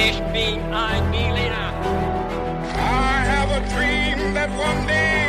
[0.00, 1.72] Ich bin ein Berliner.
[2.72, 5.26] I have a dream that one day.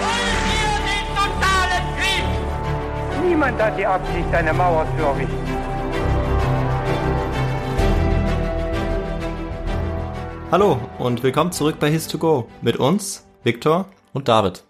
[0.00, 3.28] Wollen wir den totalen Krieg?
[3.28, 5.46] Niemand hat die Absicht, eine Mauer zu errichten.
[10.50, 13.90] Hallo und willkommen zurück bei His2Go mit uns, Viktor.
[14.14, 14.64] und David.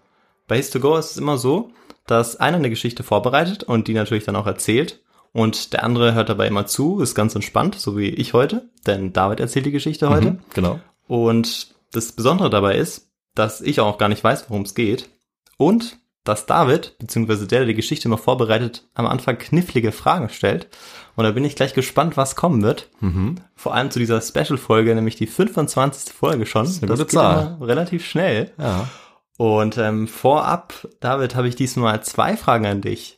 [0.49, 1.71] Bei His2Go ist es immer so,
[2.07, 4.99] dass einer eine Geschichte vorbereitet und die natürlich dann auch erzählt
[5.37, 9.13] und der andere hört dabei immer zu, ist ganz entspannt, so wie ich heute, denn
[9.13, 10.31] David erzählt die Geschichte heute.
[10.31, 10.79] Mhm, genau.
[11.07, 15.09] Und das Besondere dabei ist, dass ich auch gar nicht weiß, worum es geht
[15.57, 20.69] und dass David, beziehungsweise der, der die Geschichte immer vorbereitet, am Anfang knifflige Fragen stellt.
[21.15, 22.89] Und da bin ich gleich gespannt, was kommen wird.
[22.99, 23.35] Mhm.
[23.55, 26.13] Vor allem zu dieser Special-Folge, nämlich die 25.
[26.13, 26.65] Folge schon.
[26.65, 27.57] Das, eine gute geht Zahl.
[27.57, 28.53] immer relativ schnell.
[28.57, 28.89] Ja.
[29.37, 33.16] Und ähm, vorab, David, habe ich diesmal zwei Fragen an dich.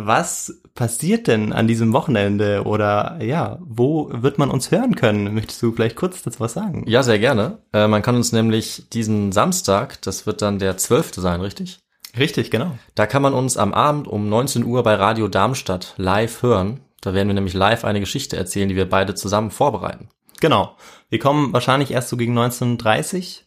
[0.00, 5.34] Was passiert denn an diesem Wochenende oder ja, wo wird man uns hören können?
[5.34, 6.84] Möchtest du vielleicht kurz dazu was sagen?
[6.86, 7.58] Ja, sehr gerne.
[7.72, 11.14] Äh, man kann uns nämlich diesen Samstag, das wird dann der 12.
[11.16, 11.80] sein, richtig?
[12.16, 12.78] Richtig, genau.
[12.94, 16.78] Da kann man uns am Abend um 19 Uhr bei Radio Darmstadt live hören.
[17.00, 20.10] Da werden wir nämlich live eine Geschichte erzählen, die wir beide zusammen vorbereiten.
[20.38, 20.76] Genau.
[21.08, 23.40] Wir kommen wahrscheinlich erst so gegen 19.30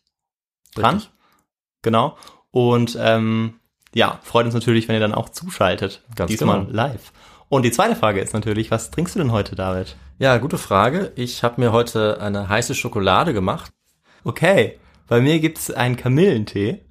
[0.76, 0.96] dran.
[0.96, 1.12] Richtig.
[1.82, 2.18] Genau.
[2.52, 3.61] Und ähm,
[3.94, 6.02] ja, freut uns natürlich, wenn ihr dann auch zuschaltet.
[6.16, 6.72] Ganz Diesmal genau.
[6.72, 7.11] live.
[7.50, 9.97] Und die zweite Frage ist natürlich, was trinkst du denn heute, David?
[10.20, 11.11] Ja, gute Frage.
[11.16, 13.72] Ich habe mir heute eine heiße Schokolade gemacht.
[14.23, 16.81] Okay, bei mir gibt's einen Kamillentee.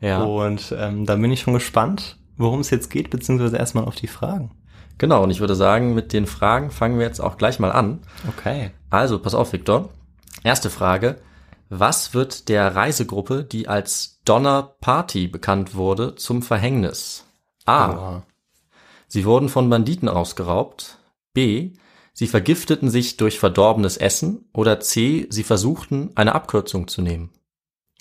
[0.00, 0.22] Ja.
[0.22, 4.06] Und ähm, da bin ich schon gespannt, worum es jetzt geht, beziehungsweise erstmal auf die
[4.06, 4.52] Fragen.
[4.98, 8.00] Genau, und ich würde sagen, mit den Fragen fangen wir jetzt auch gleich mal an.
[8.28, 8.70] Okay.
[8.88, 9.90] Also, pass auf, Viktor.
[10.44, 11.16] Erste Frage.
[11.68, 17.24] Was wird der Reisegruppe, die als Donner Party bekannt wurde, zum Verhängnis?
[17.64, 18.22] A.
[19.08, 20.98] Sie wurden von Banditen ausgeraubt.
[21.32, 21.72] B.
[22.12, 24.48] Sie vergifteten sich durch verdorbenes Essen.
[24.52, 25.26] Oder C.
[25.30, 27.30] Sie versuchten, eine Abkürzung zu nehmen.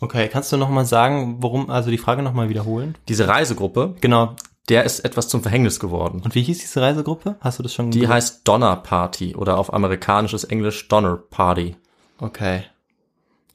[0.01, 2.97] Okay, kannst du nochmal sagen, worum, also die Frage nochmal wiederholen?
[3.07, 4.35] Diese Reisegruppe, Genau.
[4.69, 6.21] der ist etwas zum Verhängnis geworden.
[6.23, 7.37] Und wie hieß diese Reisegruppe?
[7.39, 8.13] Hast du das schon Die gesagt?
[8.13, 11.75] heißt Donner Party oder auf amerikanisches Englisch Donner Party.
[12.19, 12.63] Okay.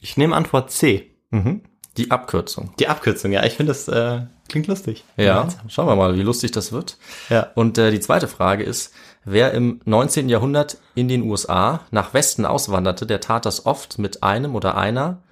[0.00, 1.14] Ich nehme Antwort C.
[1.30, 1.62] Mhm.
[1.96, 2.72] Die Abkürzung.
[2.78, 3.44] Die Abkürzung, ja.
[3.44, 5.04] Ich finde, das äh, klingt lustig.
[5.16, 6.98] Ja, schauen wir mal, wie lustig das wird.
[7.28, 7.48] Ja.
[7.54, 8.94] Und äh, die zweite Frage ist,
[9.24, 10.28] wer im 19.
[10.28, 15.22] Jahrhundert in den USA nach Westen auswanderte, der tat das oft mit einem oder einer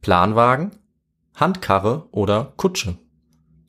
[0.00, 0.72] Planwagen,
[1.36, 2.96] Handkarre oder Kutsche.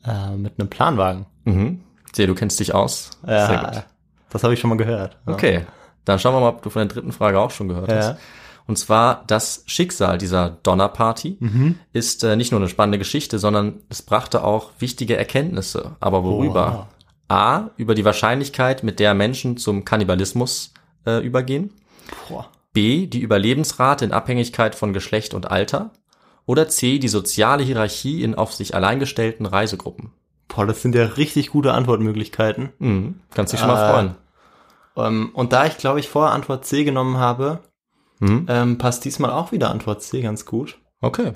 [0.06, 1.26] Äh, mit einem Planwagen.
[1.44, 1.82] Mhm.
[2.14, 3.12] Sehe, du kennst dich aus.
[3.28, 3.84] Ja, Sehr gut.
[4.30, 5.18] Das habe ich schon mal gehört.
[5.28, 5.34] Ja.
[5.34, 5.66] Okay,
[6.06, 7.96] dann schauen wir mal, ob du von der dritten Frage auch schon gehört Ja.
[7.98, 8.18] hast.
[8.66, 11.80] Und zwar das Schicksal dieser Donnerparty Mhm.
[11.92, 15.96] ist äh, nicht nur eine spannende Geschichte, sondern es brachte auch wichtige Erkenntnisse.
[16.00, 16.88] Aber worüber?
[17.28, 20.74] A, über die Wahrscheinlichkeit, mit der Menschen zum Kannibalismus
[21.06, 21.72] äh, übergehen.
[22.30, 22.50] Boah.
[22.74, 25.92] B, die Überlebensrate in Abhängigkeit von Geschlecht und Alter.
[26.46, 30.12] Oder C, die soziale Hierarchie in auf sich allein gestellten Reisegruppen.
[30.48, 32.70] Boah, das sind ja richtig gute Antwortmöglichkeiten.
[32.80, 33.20] Mhm.
[33.34, 34.16] Kannst dich schon mal Äh, freuen.
[34.96, 37.60] Ähm, und da ich, glaube ich, vorher Antwort C genommen habe,
[38.24, 38.46] Mhm.
[38.50, 40.78] ähm, passt diesmal auch wieder Antwort C ganz gut.
[41.02, 41.34] Okay.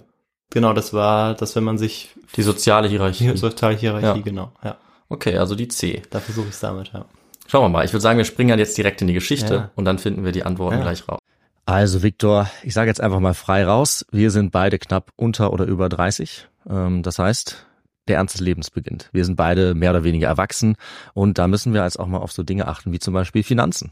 [0.49, 3.31] Genau, das war, dass wenn man sich Die soziale Hierarchie.
[3.31, 4.23] die soziale Hierarchie, Ja.
[4.23, 4.77] genau, ja.
[5.09, 6.01] Okay, also die C.
[6.09, 7.05] Da versuche ich es damit, ja.
[7.47, 7.85] Schauen wir mal.
[7.85, 9.71] Ich würde sagen, wir springen halt jetzt direkt in die Geschichte Ja.
[9.75, 10.81] und dann finden wir die Antworten Ja.
[10.83, 11.19] gleich raus.
[11.65, 14.05] Also Viktor, ich sage jetzt einfach mal frei raus.
[14.11, 16.47] Wir sind beide knapp unter oder über 30.
[16.69, 17.65] Ähm, das heißt,
[18.07, 19.09] der Ernst des Lebens beginnt.
[19.11, 20.77] Wir sind beide mehr oder weniger erwachsen
[21.13, 23.91] und da müssen wir jetzt auch mal auf so Dinge achten wie zum Beispiel Finanzen.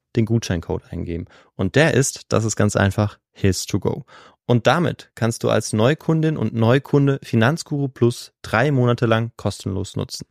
[0.15, 1.25] den Gutscheincode eingeben.
[1.55, 4.03] Und der ist, das ist ganz einfach, His2Go.
[4.45, 10.25] Und damit kannst du als Neukundin und Neukunde Finanzguru Plus drei Monate lang kostenlos nutzen.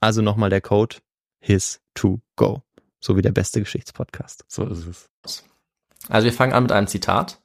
[0.00, 0.96] Also nochmal der Code
[1.44, 2.62] His2Go.
[3.00, 4.44] So wie der beste Geschichtspodcast.
[4.48, 5.44] So ist es.
[6.08, 7.40] Also wir fangen an mit einem Zitat.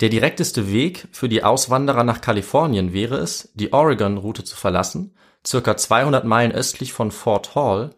[0.00, 5.14] Der direkteste Weg für die Auswanderer nach Kalifornien wäre es, die Oregon-Route zu verlassen,
[5.46, 7.94] circa 200 Meilen östlich von Fort Hall,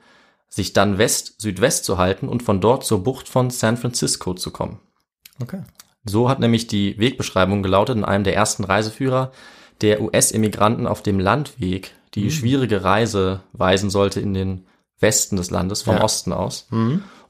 [0.48, 4.80] sich dann west-südwest zu halten und von dort zur Bucht von San Francisco zu kommen.
[5.42, 5.62] Okay.
[6.04, 9.32] So hat nämlich die Wegbeschreibung gelautet in einem der ersten Reiseführer
[9.80, 14.66] der US-Immigranten auf dem Landweg, die schwierige Reise weisen sollte in den
[14.98, 16.02] Westen des Landes, vom Ja.
[16.04, 16.68] Osten aus.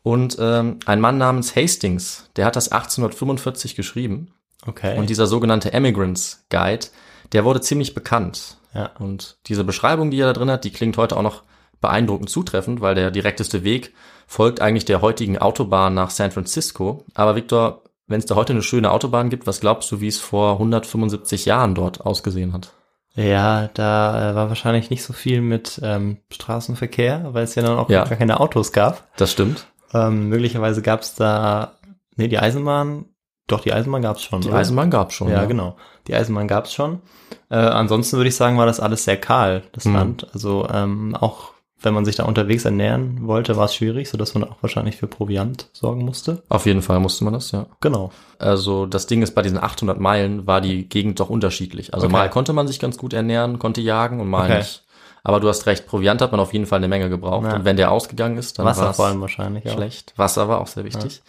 [0.02, 4.32] Und ähm, ein Mann namens Hastings, der hat das 1845 geschrieben.
[4.64, 4.96] Okay.
[4.96, 6.86] Und dieser sogenannte Emigrants Guide,
[7.32, 8.58] der wurde ziemlich bekannt.
[8.72, 8.90] Ja.
[9.00, 11.42] Und diese Beschreibung, die er da drin hat, die klingt heute auch noch
[11.80, 13.92] beeindruckend zutreffend, weil der direkteste Weg
[14.26, 17.04] folgt eigentlich der heutigen Autobahn nach San Francisco.
[17.14, 20.18] Aber Victor, wenn es da heute eine schöne Autobahn gibt, was glaubst du, wie es
[20.18, 22.72] vor 175 Jahren dort ausgesehen hat?
[23.14, 27.78] Ja, da äh, war wahrscheinlich nicht so viel mit ähm, Straßenverkehr, weil es ja dann
[27.78, 28.04] auch Ja.
[28.04, 29.04] gar keine Autos gab.
[29.16, 29.66] Das stimmt.
[29.94, 31.72] Ähm, möglicherweise gab es da,
[32.16, 33.06] nee, die Eisenbahn,
[33.46, 34.40] doch, die Eisenbahn gab es schon.
[34.42, 34.58] Die oder?
[34.58, 35.28] Eisenbahn gab schon.
[35.30, 35.76] Ja, genau.
[36.08, 37.00] Die Eisenbahn gab es schon.
[37.48, 39.94] Äh, ansonsten würde ich sagen, war das alles sehr kahl, das Mhm.
[39.94, 40.26] Land.
[40.34, 44.44] Also ähm, auch wenn man sich da unterwegs ernähren wollte, war es schwierig, sodass man
[44.44, 46.42] auch wahrscheinlich für Proviant sorgen musste.
[46.48, 47.66] Auf jeden Fall musste man das, ja.
[47.80, 48.10] Genau.
[48.38, 51.92] Also das Ding ist, bei diesen 800 Meilen war die Gegend doch unterschiedlich.
[51.94, 52.12] Also Okay.
[52.12, 54.58] mal konnte man sich ganz gut ernähren, konnte jagen und mal Okay.
[54.58, 54.84] nicht.
[55.22, 57.46] Aber du hast recht, Proviant hat man auf jeden Fall eine Menge gebraucht.
[57.46, 57.54] Ja.
[57.56, 59.72] Und wenn der ausgegangen ist, dann Wasser war's vor allem wahrscheinlich auch.
[59.74, 60.14] schlecht.
[60.16, 61.20] Wasser war auch sehr wichtig.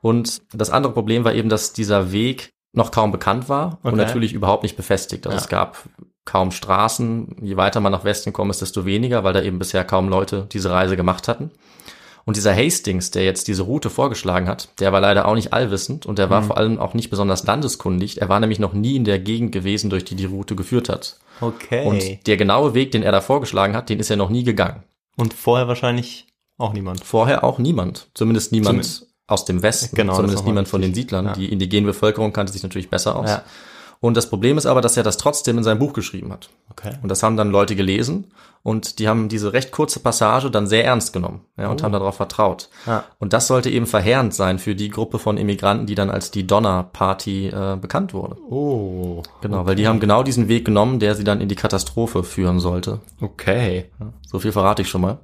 [0.00, 3.96] Und das andere Problem war eben, dass dieser Weg noch kaum bekannt war und Okay.
[4.04, 5.26] natürlich überhaupt nicht befestigt.
[5.26, 5.42] Also Ja.
[5.42, 5.76] es gab
[6.24, 7.36] kaum Straßen.
[7.42, 10.46] Je weiter man nach Westen gekommen ist, desto weniger, weil da eben bisher kaum Leute
[10.52, 11.50] diese Reise gemacht hatten.
[12.24, 16.06] Und dieser Hastings, der jetzt diese Route vorgeschlagen hat, der war leider auch nicht allwissend
[16.06, 16.30] und der Mhm.
[16.30, 18.20] war vor allem auch nicht besonders landeskundig.
[18.20, 21.18] Er war nämlich noch nie in der Gegend gewesen, durch die die Route geführt hat.
[21.40, 21.84] Okay.
[21.84, 24.84] Und der genaue Weg, den er da vorgeschlagen hat, den ist er noch nie gegangen.
[25.16, 26.28] Und vorher wahrscheinlich
[26.58, 27.02] auch niemand.
[27.04, 28.06] Vorher auch niemand.
[28.14, 29.96] Zumindest niemand Zum- aus dem Westen.
[29.96, 30.94] Genau, Zumindest niemand von den.
[30.94, 31.24] Siedlern.
[31.26, 31.32] Ja.
[31.32, 33.30] Die indigene Bevölkerung kannte sich natürlich besser aus.
[33.30, 33.42] Ja.
[34.02, 36.50] Und das Problem ist aber, dass er das trotzdem in seinem Buch geschrieben hat.
[36.70, 36.90] Okay.
[37.02, 38.32] Und das haben dann Leute gelesen
[38.64, 42.16] und die haben diese recht kurze Passage dann sehr ernst genommen ja, und haben darauf
[42.16, 42.68] vertraut.
[42.84, 42.90] Oh.
[42.90, 43.04] Ja.
[43.20, 46.48] Und das sollte eben verheerend sein für die Gruppe von Immigranten, die dann als die
[46.48, 48.36] Donner Party äh, bekannt wurde.
[48.50, 49.22] Oh.
[49.40, 52.58] Genau, weil die haben genau diesen Weg genommen, der sie dann in die Katastrophe führen
[52.58, 52.98] sollte.
[53.20, 53.92] Okay.
[54.26, 55.18] So viel verrate ich schon mal.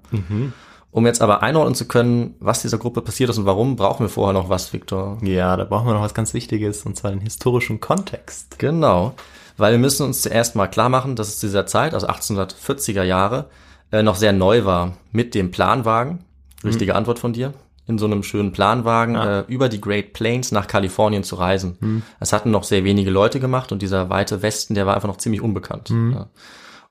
[0.90, 4.08] Um jetzt aber einordnen zu können, was dieser Gruppe passiert ist und warum, brauchen wir
[4.08, 5.18] vorher noch was, Victor.
[5.22, 8.58] Ja, da brauchen wir noch was ganz Wichtiges, und zwar den historischen Kontext.
[8.58, 9.12] Genau,
[9.58, 13.02] weil wir müssen uns zuerst mal klar machen, dass es zu dieser Zeit, also 1840er
[13.02, 13.50] Jahre,
[13.92, 16.20] äh, noch sehr neu war mit dem Planwagen.
[16.64, 17.52] Richtige Antwort von dir.
[17.86, 19.40] In so einem schönen Planwagen Ja.
[19.40, 22.02] äh, über die Great Plains nach Kalifornien zu reisen.
[22.20, 25.16] Es hatten noch sehr wenige Leute gemacht und dieser weite Westen, der war einfach noch
[25.16, 25.88] ziemlich unbekannt.
[25.90, 26.26] Ja.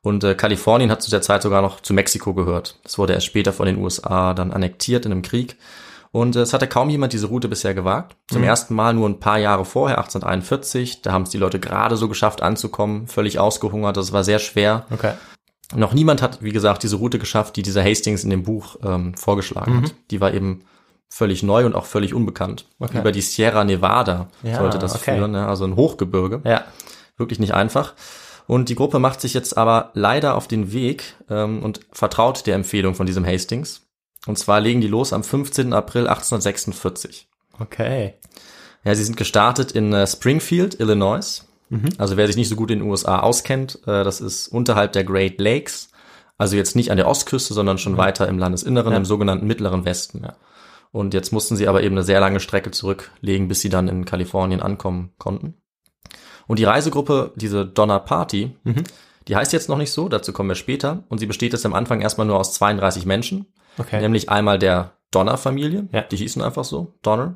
[0.02, 2.80] Und äh, Kalifornien hat zu der Zeit sogar noch zu Mexiko gehört.
[2.84, 5.58] Das wurde erst später von den USA dann annektiert in einem Krieg.
[6.12, 8.16] Und äh, es hatte kaum jemand diese Route bisher gewagt.
[8.32, 11.02] Zum ersten Mal nur ein paar Jahre vorher, 1841.
[11.02, 13.98] Da haben es die Leute gerade so geschafft anzukommen, völlig ausgehungert.
[13.98, 14.86] Das war sehr schwer.
[14.92, 15.14] Okay.
[15.76, 19.16] Noch niemand hat, wie gesagt, diese Route geschafft, die dieser Hastings in dem Buch ähm,
[19.16, 19.96] vorgeschlagen hat.
[20.12, 20.62] Die war eben
[21.10, 22.66] völlig neu und auch völlig unbekannt.
[22.80, 23.00] Okay.
[23.00, 25.16] Über die Sierra Nevada Ja, sollte das okay.
[25.18, 25.46] führen, ne?
[25.48, 26.64] also ein Hochgebirge Ja.
[27.18, 27.96] wirklich nicht einfach.
[28.48, 32.56] Und die Gruppe macht sich jetzt aber leider auf den Weg ähm, und vertraut der
[32.56, 33.82] Empfehlung von diesem Hastings.
[34.26, 35.74] Und zwar legen die los am 15.
[35.74, 37.28] April 1846.
[37.60, 38.14] Okay.
[38.84, 41.44] Ja, sie sind gestartet in äh, Springfield, Illinois.
[41.98, 45.04] Also wer sich nicht so gut in den USA auskennt, äh, das ist unterhalb der
[45.04, 45.90] Great Lakes.
[46.38, 48.98] Also jetzt nicht an der Ostküste, sondern schon weiter im Landesinneren, Ja.
[48.98, 50.26] im sogenannten Mittleren Westen.
[50.94, 54.06] Und jetzt mussten sie aber eben eine sehr lange Strecke zurücklegen, bis sie dann in
[54.06, 55.56] Kalifornien ankommen konnten.
[56.48, 58.56] Und die Reisegruppe, diese Donner Party,
[59.28, 61.04] die heißt jetzt noch nicht so, dazu kommen wir später.
[61.10, 63.46] Und sie besteht jetzt am Anfang erstmal nur aus 32 Menschen.
[63.78, 64.00] Okay.
[64.02, 66.02] Nämlich einmal der Donner-Familie, Ja.
[66.02, 67.36] die hießen einfach so, Donner.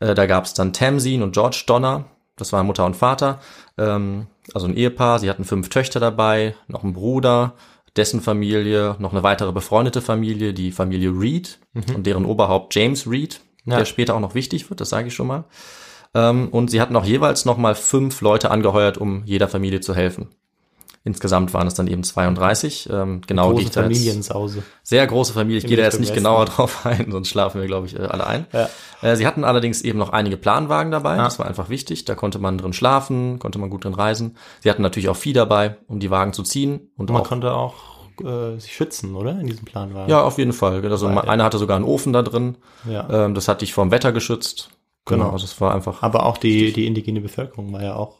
[0.00, 2.04] Äh, da gab es dann Tamsin und George Donner,
[2.36, 3.40] das waren Mutter und Vater,
[3.78, 7.54] ähm, also ein Ehepaar, sie hatten fünf Töchter dabei, noch einen Bruder,
[7.96, 11.58] dessen Familie, noch eine weitere befreundete Familie, die Familie Reed
[11.94, 13.72] und deren Oberhaupt James Reed, Mhm.
[13.72, 13.78] Ja.
[13.78, 15.44] der später auch noch wichtig wird, das sage ich schon mal.
[16.14, 19.94] Ähm, und sie hatten auch jeweils noch mal fünf Leute angeheuert, um jeder Familie zu
[19.94, 20.28] helfen.
[21.04, 22.88] Insgesamt waren es dann eben 32.
[22.92, 24.62] Ähm, genau, Große Familiensause.
[24.82, 25.58] sehr große Familie.
[25.58, 26.24] Ich gehe da jetzt nicht Westen.
[26.24, 28.46] genauer drauf ein, sonst schlafen wir, glaube ich, äh, alle ein.
[28.52, 28.68] Ja.
[29.00, 31.16] Äh, Sie hatten allerdings eben noch einige Planwagen dabei.
[31.16, 31.24] Ja.
[31.24, 32.04] Das war einfach wichtig.
[32.04, 34.36] Da konnte man drin schlafen, konnte man gut drin reisen.
[34.60, 36.90] Sie hatten natürlich auch Vieh dabei, um die Wagen zu ziehen.
[36.98, 37.74] Und Man auch, konnte auch
[38.22, 39.38] äh, sich schützen, oder?
[39.40, 40.10] In diesem Planwagen.
[40.10, 40.84] ja, auf jeden Fall.
[40.90, 42.56] Also Weil, einer hatte sogar einen Ofen da drin.
[42.90, 43.08] ja.
[43.26, 44.70] Ähm, das hat dich vom Wetter geschützt.
[45.08, 45.24] Genau.
[45.24, 45.32] Genau.
[45.34, 46.02] Also es war einfach.
[46.02, 48.16] Aber auch die, die indigene Bevölkerung war ja auch,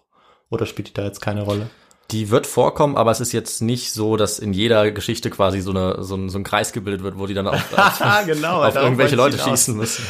[0.50, 1.68] oder spielt die da jetzt keine Rolle?
[2.10, 5.70] Die wird vorkommen, aber es ist jetzt nicht so, dass in jeder Geschichte quasi so,
[5.72, 7.62] eine, so, ein, so ein Kreis gebildet wird, wo die dann auf,
[8.26, 8.64] genau.
[8.64, 10.04] auf irgendwelche Leute schießen müssen.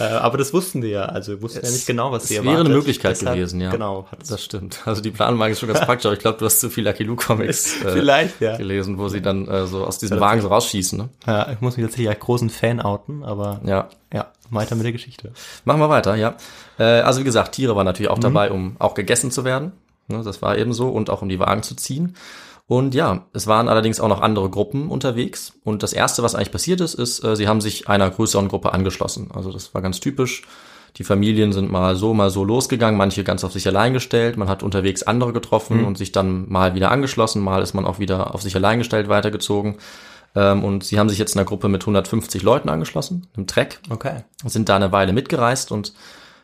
[0.00, 2.34] Äh, aber das wussten die ja, also wussten ja Es- nicht genau, was es sie
[2.34, 2.66] wäre erwartet.
[2.66, 3.70] eine Möglichkeit Deshalb- gewesen, ja.
[3.70, 4.06] Genau.
[4.28, 4.80] Das stimmt.
[4.84, 7.04] Also die Planwagen ist schon ganz praktisch, aber ich glaube, du hast zu viel Lucky
[7.04, 8.56] Luke Comics äh, Vielleicht, ja.
[8.56, 10.98] gelesen, wo sie dann äh, so aus diesem Ja, Wagen so rausschießen.
[10.98, 11.08] Ne?
[11.26, 11.50] ja.
[11.52, 13.88] Ich muss mich tatsächlich als großen Fan outen, aber Ja.
[14.12, 15.32] ja, weiter mit der Geschichte.
[15.64, 16.36] Machen wir weiter, ja.
[16.78, 18.16] Äh, also wie gesagt, Tiere waren natürlich Mhm.
[18.16, 19.72] auch dabei, um auch gegessen zu werden.
[20.08, 22.14] Ne, das war eben so und auch um die Wagen zu ziehen.
[22.68, 25.52] Und ja, es waren allerdings auch noch andere Gruppen unterwegs.
[25.62, 28.72] Und das erste, was eigentlich passiert ist, ist, äh, sie haben sich einer größeren Gruppe
[28.72, 29.30] angeschlossen.
[29.32, 30.42] Also das war ganz typisch.
[30.96, 34.36] Die Familien sind mal so, mal so losgegangen, manche ganz auf sich allein gestellt.
[34.36, 37.98] Man hat unterwegs andere getroffen und sich dann mal wieder angeschlossen, mal ist man auch
[37.98, 39.76] wieder auf sich allein gestellt weitergezogen.
[40.36, 43.80] Ähm, und sie haben sich jetzt in einer Gruppe mit 150 Leuten angeschlossen, im Trek
[43.90, 44.22] Okay.
[44.44, 45.94] sind da eine Weile mitgereist und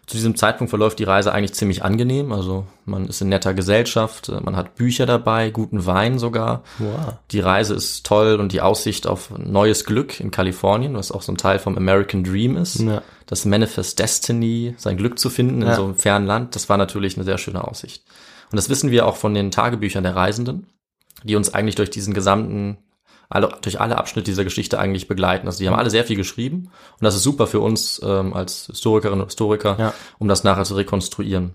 [0.05, 2.33] zu diesem Zeitpunkt verläuft die Reise eigentlich ziemlich angenehm.
[2.33, 6.65] Also man ist in netter Gesellschaft, äh, man hat Bücher dabei, guten Wein sogar.
[6.79, 7.15] Wow.
[7.31, 11.31] Die Reise ist toll und die Aussicht auf neues Glück in Kalifornien, was auch so
[11.33, 12.81] ein Teil vom American Dream ist.
[12.81, 13.03] Ja.
[13.27, 15.77] Das Manifest Destiny, sein Glück zu finden in Ja.
[15.77, 18.03] so einem fernen Land, das war natürlich eine sehr schöne Aussicht.
[18.51, 20.67] Und das wissen wir auch von den Tagebüchern der Reisenden,
[21.23, 22.77] die uns eigentlich durch diesen gesamten,
[23.33, 25.47] alle, durch alle Abschnitte dieser Geschichte eigentlich begleiten.
[25.47, 28.67] Also die haben alle sehr viel geschrieben und das ist super für uns ähm, als
[28.67, 29.95] Historikerinnen und Historiker, Ja.
[30.19, 31.55] um das nachher zu rekonstruieren.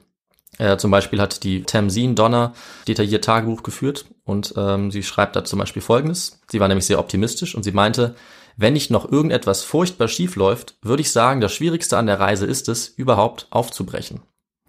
[0.58, 2.54] Äh, zum Beispiel hat die Tamsin Donner
[2.88, 6.40] detailliert Tagebuch geführt und ähm, sie schreibt da zum Beispiel Folgendes.
[6.50, 8.16] Sie war nämlich sehr optimistisch und sie meinte,
[8.56, 12.48] wenn nicht noch irgendetwas furchtbar schief läuft, würde ich sagen, das Schwierigste an der Reise
[12.48, 14.22] ist es, überhaupt aufzubrechen.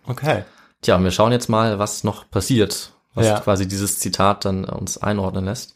[0.06, 0.44] Okay.
[0.82, 3.40] Tja, und wir schauen jetzt mal, was noch passiert, was Ja.
[3.40, 5.74] quasi dieses Zitat dann uns einordnen lässt.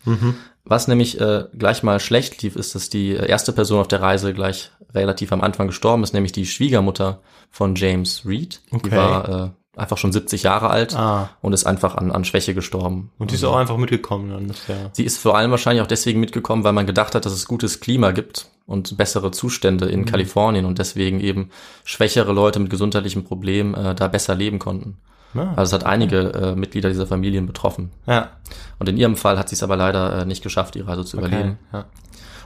[0.64, 4.33] Was nämlich äh, gleich mal schlecht lief, ist, dass die erste Person auf der Reise
[4.33, 8.61] gleich relativ am Anfang gestorben ist, nämlich die Schwiegermutter von James Reed.
[8.71, 8.97] Die Okay.
[8.97, 9.28] war
[9.75, 11.31] äh, einfach schon 70 Jahre alt Ah.
[11.40, 13.11] und ist einfach an, an Schwäche gestorben.
[13.19, 14.50] Und die ist auch einfach mitgekommen dann.
[14.50, 14.90] Ist ja.
[14.92, 17.81] Sie ist vor allem wahrscheinlich auch deswegen mitgekommen, weil man gedacht hat, dass es gutes
[17.81, 21.50] Klima gibt und bessere Zustände in Kalifornien und deswegen eben
[21.85, 24.99] schwächere Leute mit gesundheitlichen Problemen äh, da besser leben konnten.
[25.35, 27.91] Ah, Also es hat einige äh, Mitglieder dieser Familien betroffen.
[28.07, 28.31] ja.
[28.79, 31.17] Und in ihrem Fall hat sie es aber leider äh, nicht geschafft, die Reise zu
[31.19, 31.27] Okay.
[31.29, 31.59] überleben.
[31.73, 31.81] Ja.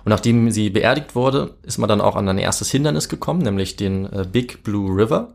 [0.04, 3.76] Und nachdem sie beerdigt wurde, ist man dann auch an ein erstes Hindernis gekommen, nämlich
[3.76, 5.28] den äh, Big Blue River.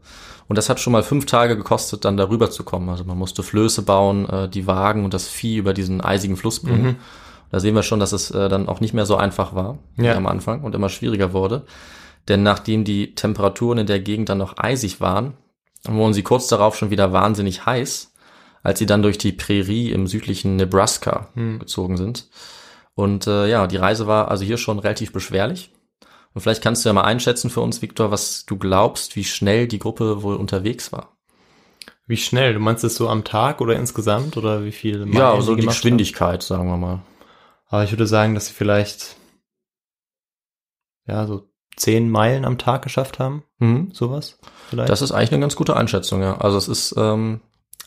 [0.47, 2.87] Und das hat schon mal fünf Tage gekostet, dann darüber zu kommen.
[2.89, 6.59] Also man musste Flöße bauen, äh, die Wagen und das Vieh über diesen eisigen Fluss
[6.61, 6.97] bringen.
[7.51, 10.05] Da sehen wir schon, dass es äh, dann auch nicht mehr so einfach war wie
[10.05, 10.15] Ja.
[10.15, 11.63] am Anfang und immer schwieriger wurde.
[12.27, 15.33] Denn nachdem die Temperaturen in der Gegend dann noch eisig waren,
[15.87, 18.13] wurden sie kurz darauf schon wieder wahnsinnig heiß,
[18.63, 22.29] als sie dann durch die Prärie im südlichen Nebraska gezogen sind.
[22.93, 25.73] Und äh, ja, die Reise war also hier schon relativ beschwerlich.
[26.33, 29.67] Und vielleicht kannst du ja mal einschätzen für uns, Viktor, was du glaubst, wie schnell
[29.67, 31.17] die Gruppe wohl unterwegs war.
[32.07, 32.53] Wie schnell?
[32.53, 34.99] Du meinst es so am Tag oder insgesamt oder wie viel?
[35.05, 36.89] Meilen ja, so die Geschwindigkeit, sagen wir mal.
[36.89, 37.01] haben?
[37.67, 39.15] Aber ich würde sagen, dass sie vielleicht
[41.07, 43.91] ja so zehn Meilen am Tag geschafft haben, Mhm.
[43.93, 44.37] sowas
[44.71, 44.89] vielleicht.
[44.89, 46.37] Das ist eigentlich eine ganz gute Einschätzung, ja.
[46.39, 47.41] Also es ist ähm,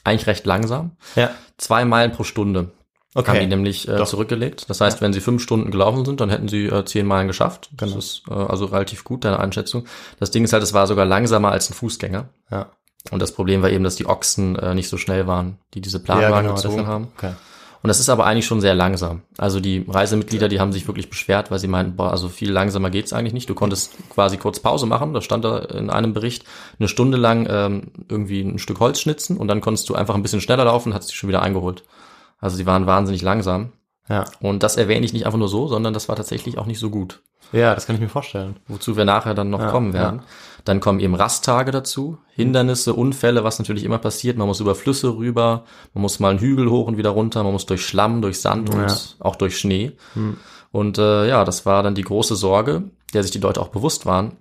[0.05, 0.93] eigentlich recht langsam.
[1.17, 1.31] ja.
[1.59, 2.71] Zwei Meilen pro Stunde
[3.17, 3.47] haben die Okay.
[3.47, 4.09] nämlich äh, Doch.
[4.09, 4.69] zurückgelegt.
[4.69, 7.71] Das heißt, wenn sie fünf Stunden gelaufen sind, dann hätten sie äh, zehn Meilen geschafft.
[7.73, 7.99] Das Genau.
[8.01, 9.85] ist äh, also relativ gut, deine Einschätzung.
[10.19, 12.29] Das Ding ist halt, es war sogar langsamer als ein Fußgänger.
[12.51, 12.71] Ja.
[13.13, 16.01] Und das Problem war eben, dass die Ochsen äh, nicht so schnell waren, die diese
[16.01, 17.09] Planwagen gezogen deshalb- haben.
[17.17, 17.33] Okay.
[17.85, 19.21] Und das ist aber eigentlich schon sehr langsam.
[19.37, 22.89] Also die Reisemitglieder, die haben sich wirklich beschwert, weil sie meinten, boah, also viel langsamer
[22.89, 23.51] geht's eigentlich nicht.
[23.51, 26.47] Du konntest quasi kurz Pause machen, da stand da in einem Bericht,
[26.79, 30.23] eine Stunde lang ähm, irgendwie ein Stück Holz schnitzen und dann konntest du einfach ein
[30.23, 31.85] bisschen schneller laufen und hast dich schon wieder eingeholt.
[32.41, 33.73] Also sie waren wahnsinnig langsam.
[34.09, 34.25] Ja.
[34.41, 36.89] Und das erwähne ich nicht einfach nur so, sondern das war tatsächlich auch nicht so
[36.89, 37.21] gut.
[37.53, 38.57] Ja, das kann ich mir vorstellen.
[38.67, 40.23] wozu wir nachher dann noch Ja, kommen werden.
[40.65, 44.39] Dann kommen eben Rasttage dazu, Hindernisse, Unfälle, was natürlich immer passiert.
[44.39, 47.53] Man muss über Flüsse rüber, man muss mal einen Hügel hoch und wieder runter, man
[47.53, 48.81] muss durch Schlamm, durch Sand Ja.
[48.83, 49.93] und auch durch Schnee.
[50.73, 54.07] Und äh, ja, das war dann die große Sorge, der sich die Leute auch bewusst
[54.07, 54.39] waren,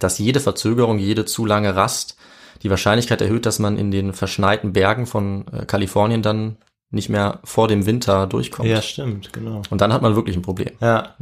[0.00, 2.16] dass jede Verzögerung, jede zu lange Rast
[2.64, 6.58] die Wahrscheinlichkeit erhöht, dass man in den verschneiten Bergen von äh, Kalifornien dann
[6.90, 8.68] nicht mehr vor dem Winter durchkommt.
[8.68, 9.62] Ja, stimmt, genau.
[9.70, 10.70] Und dann hat man wirklich ein Problem.
[10.80, 11.14] Ja.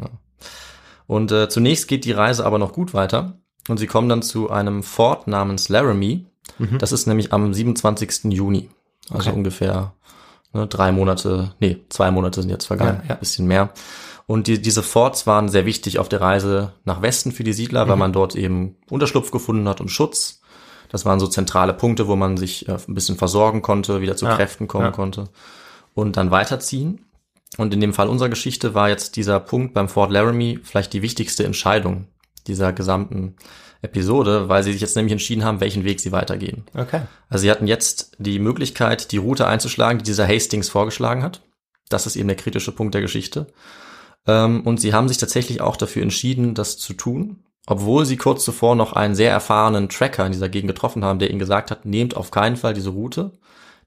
[1.06, 4.50] Und äh, zunächst geht die Reise aber noch gut weiter und sie kommen dann zu
[4.50, 6.26] einem Fort namens Laramie.
[6.78, 8.32] Das ist nämlich am 27.
[8.32, 8.68] Juni,
[9.10, 9.20] also Mhm.
[9.28, 9.36] Okay.
[9.36, 9.92] ungefähr
[10.52, 13.14] ne, drei Monate, nee, zwei Monate sind jetzt vergangen, Ja, ja.
[13.14, 13.70] bisschen mehr.
[14.26, 17.84] Und die, diese Forts waren sehr wichtig auf der Reise nach Westen für die Siedler,
[17.84, 17.88] Mhm.
[17.90, 20.40] weil man dort eben Unterschlupf gefunden hat und Schutz.
[20.90, 24.26] Das waren so zentrale Punkte, wo man sich äh, ein bisschen versorgen konnte, wieder zu
[24.26, 24.90] Ja, Kräften kommen ja.
[24.90, 25.28] konnte
[25.94, 27.04] und dann weiterziehen.
[27.58, 31.02] Und in dem Fall unserer Geschichte war jetzt dieser Punkt beim Fort Laramie vielleicht die
[31.02, 32.06] wichtigste Entscheidung
[32.46, 33.36] dieser gesamten
[33.82, 36.64] Episode, weil sie sich jetzt nämlich entschieden haben, welchen Weg sie weitergehen.
[36.74, 37.02] Okay.
[37.28, 41.42] Also sie hatten jetzt die Möglichkeit, die Route einzuschlagen, die dieser Hastings vorgeschlagen hat.
[41.88, 43.46] Das ist eben der kritische Punkt der Geschichte.
[44.26, 48.44] Ähm, und sie haben sich tatsächlich auch dafür entschieden, das zu tun, obwohl sie kurz
[48.44, 51.86] zuvor noch einen sehr erfahrenen Tracker in dieser Gegend getroffen haben, der ihnen gesagt hat,
[51.86, 53.32] nehmt auf keinen Fall diese Route.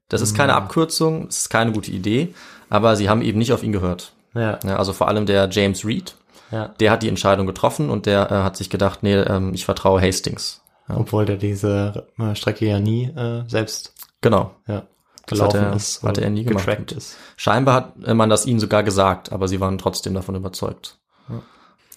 [0.09, 2.33] Das ist keine Abkürzung, es ist keine gute Idee,
[2.69, 4.13] aber sie haben eben nicht auf ihn gehört.
[4.35, 6.15] Ja, also vor allem der James Reed,
[6.53, 6.67] Ja.
[6.79, 10.01] der hat die Entscheidung getroffen und der äh, hat sich gedacht, nee, ähm, ich vertraue
[10.01, 10.61] Hastings.
[10.87, 14.51] Obwohl der diese äh, Strecke ja nie äh, selbst Genau.
[14.67, 14.83] ja,
[15.25, 16.03] Das hat gelaufen er- ist.
[16.03, 16.91] hat oder er nie gemacht.
[16.91, 17.17] ist.
[17.37, 20.99] Scheinbar hat man das ihnen sogar gesagt, aber sie waren trotzdem davon überzeugt.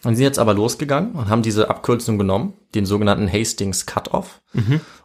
[0.05, 4.41] Und sie sind jetzt aber losgegangen und haben diese Abkürzung genommen, den sogenannten Hastings Cut-Off.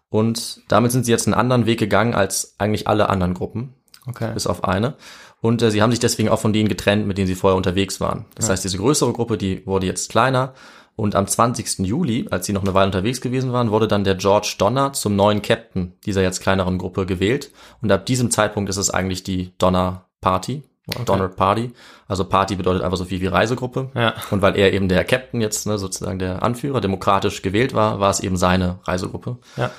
[0.10, 3.74] Und damit sind sie jetzt einen anderen Weg gegangen als eigentlich alle anderen Gruppen,
[4.08, 4.31] Okay.
[4.34, 4.96] bis auf eine.
[5.41, 8.00] Und äh, sie haben sich deswegen auch von denen getrennt, mit denen sie vorher unterwegs
[8.00, 8.25] waren.
[8.36, 10.53] Das heißt, diese größere Gruppe, die wurde jetzt kleiner.
[10.95, 11.79] Und am 20.
[11.79, 15.15] Juli, als sie noch eine Weile unterwegs gewesen waren, wurde dann der George Donner zum
[15.15, 17.51] neuen Captain dieser jetzt kleineren Gruppe gewählt.
[17.81, 20.63] Und ab diesem Zeitpunkt ist es eigentlich die Donner Party.
[20.88, 21.71] oder Donner Party.
[22.07, 23.89] Also Party bedeutet einfach so viel wie Reisegruppe.
[23.95, 24.13] Ja.
[24.29, 28.12] Und weil er eben der Captain jetzt, ne, sozusagen der Anführer, demokratisch gewählt war, war
[28.12, 29.38] es eben seine Reisegruppe.
[29.58, 29.71] Ja.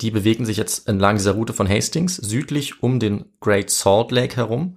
[0.00, 4.36] Die bewegen sich jetzt entlang dieser Route von Hastings, südlich um den Great Salt Lake
[4.36, 4.76] herum.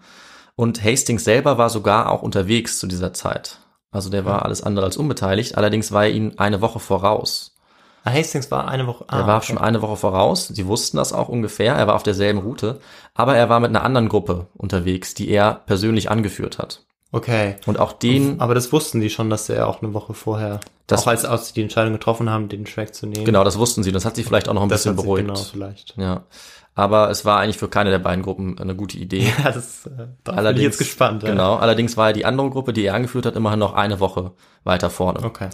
[0.55, 3.57] Und Hastings selber war sogar auch unterwegs zu dieser Zeit.
[3.91, 5.57] Also der war alles andere als unbeteiligt.
[5.57, 7.55] Allerdings war er ihnen eine Woche voraus.
[8.03, 9.05] Ah, Hastings war eine Woche.
[9.07, 9.47] Ah, Er war okay.
[9.47, 10.47] schon eine Woche voraus.
[10.47, 11.75] Sie wussten das auch ungefähr.
[11.75, 12.79] Er war auf derselben Route.
[13.13, 16.83] Aber er war mit einer anderen Gruppe unterwegs, die er persönlich angeführt hat.
[17.11, 17.57] Okay.
[17.65, 21.01] Und auch den, Aber das wussten die schon, dass er auch eine Woche vorher, Das-
[21.03, 23.25] auch als, als sie die Entscheidung getroffen haben, den Track zu nehmen.
[23.25, 23.91] genau, das wussten sie.
[23.91, 25.27] Das hat sie vielleicht auch noch ein das bisschen beruhigt.
[25.27, 25.93] Genau, vielleicht.
[25.97, 26.23] Ja.
[26.73, 29.31] Aber es war eigentlich für keine der beiden Gruppen eine gute Idee.
[29.37, 31.23] Ja, das, äh, da bin ich jetzt gespannt.
[31.23, 31.29] ja.
[31.29, 31.55] Genau.
[31.55, 34.31] Allerdings war die andere Gruppe, die er angeführt hat, immerhin noch eine Woche
[34.63, 35.23] weiter vorne.
[35.23, 35.49] Okay.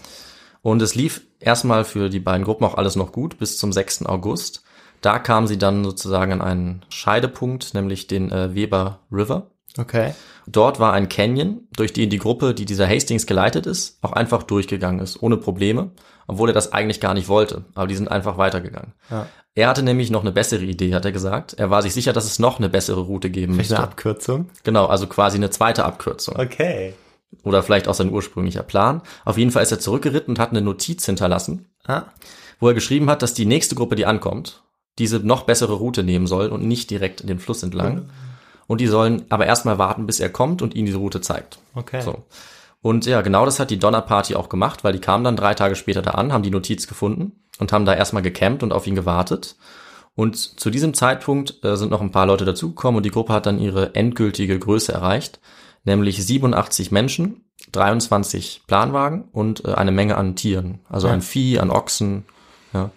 [0.61, 4.05] Und es lief erstmal für die beiden Gruppen auch alles noch gut bis zum 6.
[4.05, 4.63] August.
[5.01, 9.51] Da kamen sie dann sozusagen an einen Scheidepunkt, nämlich den äh, Weber River.
[9.77, 10.13] Okay.
[10.47, 14.43] Dort war ein Canyon, durch den die Gruppe, die dieser Hastings geleitet ist, auch einfach
[14.43, 15.91] durchgegangen ist, ohne Probleme,
[16.27, 17.65] obwohl er das eigentlich gar nicht wollte.
[17.75, 18.93] Aber die sind einfach weitergegangen.
[19.09, 19.27] Ja.
[19.55, 21.53] Er hatte nämlich noch eine bessere Idee, hat er gesagt.
[21.53, 23.91] Er war sich sicher, dass es noch eine bessere Route geben Vielleicht eine müsste.
[23.91, 24.49] Abkürzung.
[24.63, 26.35] Genau, also quasi eine zweite Abkürzung.
[26.39, 26.93] Okay.
[27.43, 29.01] Oder vielleicht auch sein ursprünglicher Plan.
[29.25, 32.03] Auf jeden Fall ist er zurückgeritten und hat eine Notiz hinterlassen, Ah,
[32.59, 34.63] wo er geschrieben hat, dass die nächste Gruppe, die ankommt,
[34.99, 38.09] diese noch bessere Route nehmen soll und nicht direkt den Fluss entlang.
[38.67, 41.59] Und die sollen aber erstmal warten, bis er kommt und ihnen diese Route zeigt.
[41.75, 42.01] okay.
[42.01, 42.23] So.
[42.81, 45.55] Und ja, genau das hat die Donner Party auch gemacht, weil die kamen dann drei
[45.55, 48.85] Tage später da an, haben die Notiz gefunden und haben da erstmal gecampt und auf
[48.87, 49.55] ihn gewartet.
[50.15, 53.45] Und zu diesem Zeitpunkt äh, sind noch ein paar Leute dazugekommen und die Gruppe hat
[53.45, 55.39] dann ihre endgültige Größe erreicht,
[55.85, 61.13] nämlich 87 Menschen, 23 Planwagen und äh, eine Menge an Tieren, also Ja.
[61.13, 62.25] an Vieh, an Ochsen.
[62.73, 62.91] Ja.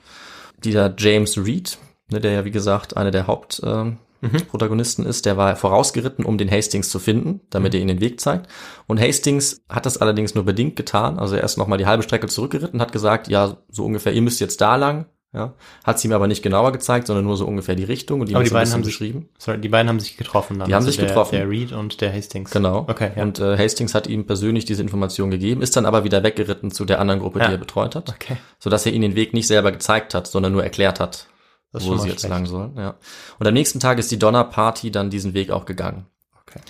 [0.62, 1.78] Dieser James Reed,
[2.10, 6.38] ne, der ja wie gesagt einer der Hauptprotagonisten äh, Protagonisten ist, der war vorausgeritten, um
[6.38, 8.46] den Hastings zu finden, damit er ihnen den Weg zeigt.
[8.86, 11.18] Und Hastings hat das allerdings nur bedingt getan.
[11.18, 14.40] Also er ist nochmal die halbe Strecke zurückgeritten, hat gesagt, ja, so ungefähr, ihr müsst
[14.40, 15.06] jetzt da lang.
[15.32, 15.54] Ja,
[15.84, 18.34] hat sie mir aber nicht genauer gezeigt, sondern nur so ungefähr die Richtung und die
[18.34, 19.28] Aber die beiden haben sich, beschrieben.
[19.38, 20.62] sorry, die beiden haben sich getroffen dann.
[20.62, 21.36] Also Die haben sich der, getroffen.
[21.36, 22.50] Der Reed und der Hastings.
[22.50, 22.84] Genau.
[22.90, 23.22] Okay, ja.
[23.22, 26.84] Und äh, Hastings hat ihm persönlich diese Information gegeben, ist dann aber wieder weggeritten zu
[26.84, 27.46] der anderen Gruppe, Ja.
[27.46, 28.38] die er betreut hat, okay.
[28.58, 31.28] sodass er ihnen den Weg nicht selber gezeigt hat, sondern nur erklärt hat,
[31.72, 32.30] Das wo sie jetzt schlecht.
[32.34, 32.76] lang sollen.
[32.76, 32.94] Ja.
[33.38, 36.06] Und am nächsten Tag ist die Donner Party dann diesen Weg auch gegangen.
[36.46, 36.60] Okay.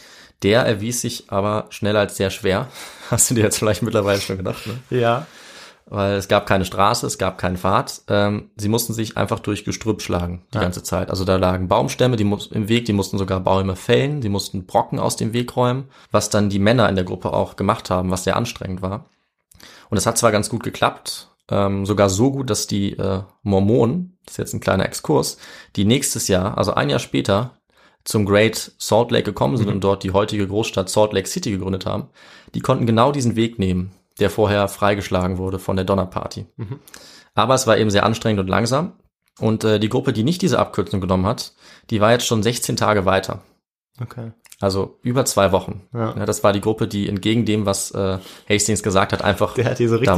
[0.42, 2.68] Der erwies sich aber schneller als sehr schwer.
[3.10, 4.78] Hast du dir jetzt vielleicht mittlerweile schon gedacht, ne?
[4.90, 5.26] Ja.
[5.86, 8.02] weil es gab keine Straße, es gab keinen Pfad.
[8.08, 10.62] Ähm, sie mussten sich einfach durch Gestrüpp schlagen die Ja.
[10.62, 11.10] ganze Zeit.
[11.10, 14.66] Also da lagen Baumstämme die muss, im Weg, die mussten sogar Bäume fällen, sie mussten
[14.66, 18.10] Brocken aus dem Weg räumen, was dann die Männer in der Gruppe auch gemacht haben,
[18.10, 19.06] was sehr anstrengend war.
[19.88, 24.16] Und es hat zwar ganz gut geklappt, ähm, sogar so gut, dass die äh, Mormonen,
[24.30, 25.38] das ist jetzt ein kleiner Exkurs,
[25.74, 27.56] die nächstes Jahr, also ein Jahr später,
[28.04, 31.84] zum Great Salt Lake gekommen sind und dort die heutige Großstadt Salt Lake City gegründet
[31.84, 32.08] haben,
[32.54, 33.90] die konnten genau diesen Weg nehmen,
[34.20, 36.46] der vorher freigeschlagen wurde von der Donner Party.
[37.34, 38.92] Aber es war eben sehr anstrengend und langsam.
[39.40, 41.52] Und äh, die Gruppe, die nicht diese Abkürzung genommen hat,
[41.90, 43.42] die war jetzt schon 16 Tage weiter.
[44.00, 44.32] Okay.
[44.60, 45.88] Also über zwei Wochen.
[45.92, 46.14] Ja.
[46.16, 49.64] Ja, das war die Gruppe, die entgegen dem, was äh, Hastings gesagt hat, einfach Der
[49.64, 50.14] hat die so richtig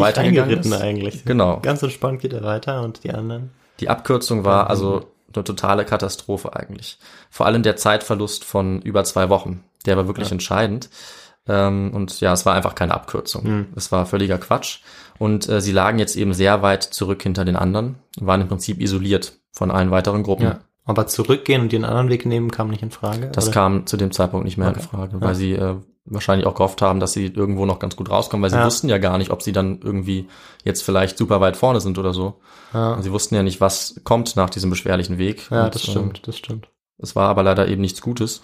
[0.72, 0.72] ist.
[0.72, 1.24] eigentlich.
[1.24, 1.60] Genau.
[1.60, 3.50] Ganz entspannt geht er weiter und die anderen.
[3.80, 6.98] Die Abkürzung war also eine totale Katastrophe eigentlich.
[7.30, 9.64] Vor allem der Zeitverlust von über zwei Wochen.
[9.86, 10.90] Der war wirklich entscheidend.
[11.48, 13.44] Ähm, und ja, es war einfach keine Abkürzung.
[13.44, 13.66] Mhm.
[13.74, 14.80] Es war völliger Quatsch.
[15.18, 18.80] Und äh, sie lagen jetzt eben sehr weit zurück hinter den anderen, waren im Prinzip
[18.80, 20.44] isoliert von allen weiteren Gruppen.
[20.44, 20.58] Ja.
[20.84, 23.28] Aber zurückgehen und den anderen Weg nehmen kam nicht in Frage.
[23.32, 23.54] Das oder?
[23.54, 24.80] kam zu dem Zeitpunkt nicht mehr Okay.
[24.80, 25.20] in Frage, Ja.
[25.20, 28.50] weil sie äh, wahrscheinlich auch gehofft haben, dass sie irgendwo noch ganz gut rauskommen, weil
[28.50, 28.66] sie Ja.
[28.66, 30.28] wussten ja gar nicht, ob sie dann irgendwie
[30.64, 32.40] jetzt vielleicht super weit vorne sind oder so.
[32.74, 35.48] Ja, Sie wussten ja nicht, was kommt nach diesem beschwerlichen Weg.
[35.50, 36.68] ja Und, das ähm, stimmt, das stimmt.
[36.98, 38.40] Es war aber leider eben nichts Gutes.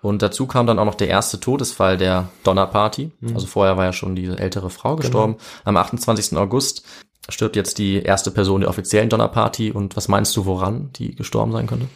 [0.00, 3.10] Und dazu kam dann auch noch der erste Todesfall der Donner Party.
[3.20, 3.34] Mhm.
[3.34, 4.74] Also vorher war ja schon diese ältere Genau.
[4.74, 5.36] Frau gestorben.
[5.64, 6.36] Am 28.
[6.38, 6.84] August
[7.30, 9.72] stirbt jetzt die erste Person der offiziellen Donner Party.
[9.72, 11.86] Und was meinst du, woran die gestorben sein könnte?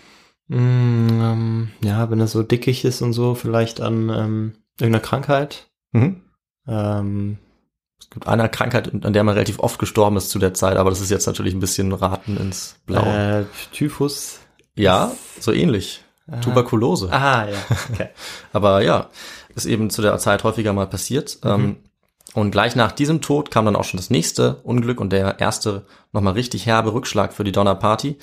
[0.49, 5.67] Mm, ähm, ja, wenn er so dickig ist und so, vielleicht an ähm, irgendeiner Krankheit.
[5.93, 6.23] Mhm.
[6.67, 7.38] Ähm,
[8.01, 10.91] Es gibt eine Krankheit, an der man relativ oft gestorben ist zu der Zeit, aber
[10.91, 13.41] das ist jetzt natürlich ein bisschen Raten ins Blaue.
[13.41, 14.38] äh, Typhus.
[14.77, 16.05] ja, so ähnlich.
[16.43, 17.11] Tuberkulose.
[17.11, 17.57] Ah, ja.
[17.91, 18.09] Okay.
[18.53, 19.09] Aber ja,
[19.55, 21.38] ist eben zu der Zeit häufiger mal passiert.
[21.43, 21.77] Ähm,
[22.35, 25.87] und gleich nach diesem Tod kam dann auch schon das nächste Unglück und der erste
[26.12, 28.19] nochmal richtig herbe Rückschlag für die Donner Party.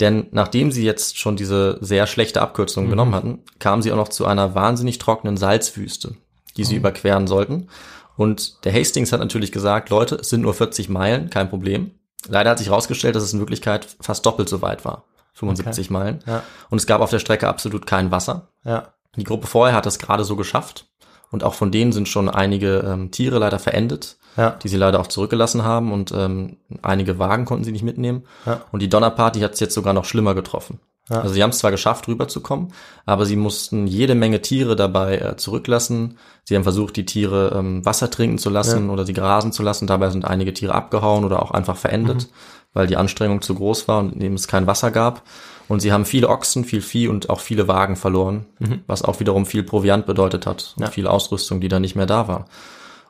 [0.00, 4.08] Denn nachdem sie jetzt schon diese sehr schlechte Abkürzung genommen hatten, kamen sie auch noch
[4.08, 6.16] zu einer wahnsinnig trockenen Salzwüste,
[6.56, 7.68] die sie überqueren sollten.
[8.16, 11.92] Und der Hastings hat natürlich gesagt, Leute, es sind nur 40 Meilen, kein Problem.
[12.28, 15.04] Leider hat sich herausgestellt, dass es in Wirklichkeit fast doppelt so weit war.
[15.34, 16.22] 75 Meilen.
[16.26, 16.42] Ja.
[16.70, 18.48] Und es gab auf der Strecke absolut kein Wasser.
[18.64, 18.94] Ja.
[19.16, 20.86] Die Gruppe vorher hat es gerade so geschafft.
[21.32, 24.50] Und auch von denen sind schon einige ähm, Tiere leider verendet, Ja.
[24.62, 25.90] die sie leider auch zurückgelassen haben.
[25.92, 28.22] Und ähm, einige Wagen konnten sie nicht mitnehmen.
[28.46, 28.60] Ja.
[28.70, 30.78] Und die Donnerparty hat es jetzt sogar noch schlimmer getroffen.
[31.10, 31.20] Ja.
[31.22, 32.72] Also sie haben es zwar geschafft, rüberzukommen,
[33.06, 36.16] aber sie mussten jede Menge Tiere dabei äh, zurücklassen.
[36.44, 39.88] Sie haben versucht, die Tiere ähm, Wasser trinken zu lassen oder sie grasen zu lassen.
[39.88, 42.28] Dabei sind einige Tiere abgehauen oder auch einfach verendet,
[42.72, 45.22] weil die Anstrengung zu groß war und eben es kein Wasser gab.
[45.68, 48.46] Und sie haben viele Ochsen, viel Vieh und auch viele Wagen verloren,
[48.86, 50.90] was auch wiederum viel Proviant bedeutet hat und Ja.
[50.90, 52.46] viel Ausrüstung, die dann nicht mehr da war.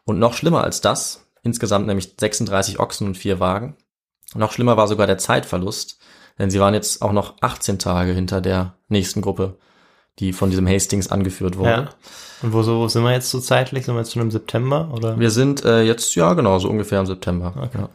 [0.04, 3.76] Und noch schlimmer als das, insgesamt nämlich 36 Ochsen und vier Wagen.
[4.34, 5.98] Noch schlimmer war sogar der Zeitverlust,
[6.38, 9.56] denn sie waren jetzt auch noch 18 Tage hinter der nächsten Gruppe,
[10.18, 11.70] die von diesem Hastings angeführt wurde.
[11.70, 11.88] ja.
[12.42, 13.84] Und wo, so, wo sind wir jetzt so zeitlich?
[13.86, 14.90] Sind wir jetzt schon im September?
[14.92, 15.18] Oder?
[15.18, 17.70] Wir sind äh, jetzt, ja genau, so ungefähr im September.
[17.74, 17.88] Ja.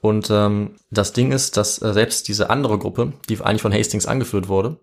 [0.00, 4.06] Und ähm, das Ding ist, dass äh, selbst diese andere Gruppe, die eigentlich von Hastings
[4.06, 4.78] angeführt wurde,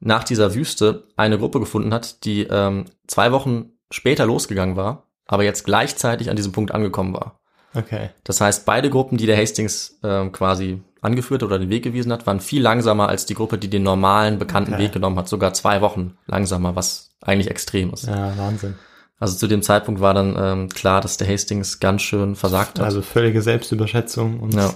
[0.00, 5.44] nach dieser Wüste eine Gruppe gefunden hat, die ähm, zwei Wochen später losgegangen war, aber
[5.44, 7.38] jetzt gleichzeitig an diesem Punkt angekommen war.
[7.74, 8.10] Okay.
[8.24, 12.26] Das heißt, beide Gruppen, die der Hastings ähm, quasi angeführt oder den Weg gewiesen hat,
[12.26, 14.84] waren viel langsamer als die Gruppe, die den normalen, bekannten Okay.
[14.84, 15.28] Weg genommen hat.
[15.28, 18.06] Sogar zwei Wochen langsamer, was eigentlich extrem ist.
[18.06, 18.74] Ja, Wahnsinn.
[19.20, 22.84] Also zu dem Zeitpunkt war dann ähm, klar, dass der Hastings ganz schön versagt hat.
[22.84, 24.72] Also völlige Selbstüberschätzung und Ja.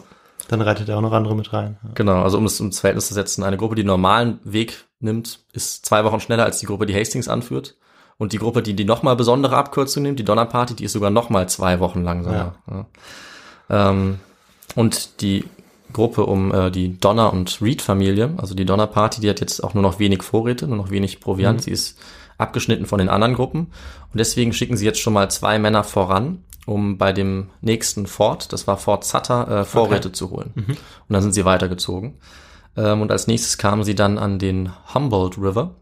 [0.48, 1.78] dann reitet er auch noch andere mit rein.
[1.84, 1.90] Ja.
[1.94, 5.40] Genau, also um es ins Verhältnis zu setzen, eine Gruppe, die den normalen Weg nimmt,
[5.52, 7.76] ist zwei Wochen schneller als die Gruppe, die Hastings anführt.
[8.18, 11.10] Und die Gruppe, die die nochmal besondere Abkürzung nimmt, die Donner Party, die ist sogar
[11.10, 12.54] nochmal zwei Wochen langsamer.
[12.70, 12.86] Ja.
[13.90, 14.18] Ähm,
[14.76, 15.44] und die
[15.92, 19.74] Gruppe um äh, die Donner und Reed-Familie, also die Donner Party, die hat jetzt auch
[19.74, 21.62] nur noch wenig Vorräte, nur noch wenig Proviant.
[21.62, 21.98] Sie ist
[22.42, 23.68] abgeschnitten von den anderen Gruppen.
[24.12, 28.52] Und deswegen schicken sie jetzt schon mal zwei Männer voran, um bei dem nächsten Fort,
[28.52, 30.52] das war Fort Sutter, äh, Vorräte zu holen.
[30.66, 30.76] Und
[31.08, 32.18] dann sind sie weitergezogen.
[32.76, 35.74] Ähm, und als nächstes kamen sie dann an den Humboldt River,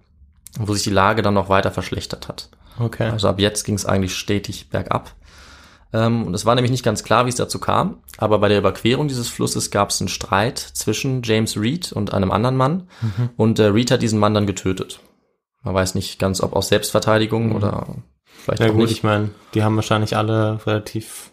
[0.58, 2.48] wo sich die Lage dann noch weiter verschlechtert hat.
[2.78, 3.10] Okay.
[3.10, 5.14] Also ab jetzt ging es eigentlich stetig bergab.
[5.92, 8.58] Ähm, und es war nämlich nicht ganz klar, wie es dazu kam, aber bei der
[8.58, 12.88] Überquerung dieses Flusses gab es einen Streit zwischen James Reed und einem anderen Mann.
[13.36, 15.00] Und äh, Reed hat diesen Mann dann getötet.
[15.62, 17.86] Man weiß nicht ganz, ob aus Selbstverteidigung oder
[18.24, 18.92] vielleicht ja gut, nicht.
[18.92, 21.30] ich meine, die haben wahrscheinlich alle relativ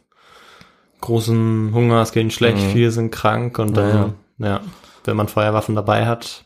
[1.02, 2.72] großen Hunger, es geht ihnen schlecht, Mhm.
[2.72, 4.62] viele sind krank und dann, ja.
[5.04, 6.46] wenn man Feuerwaffen dabei hat,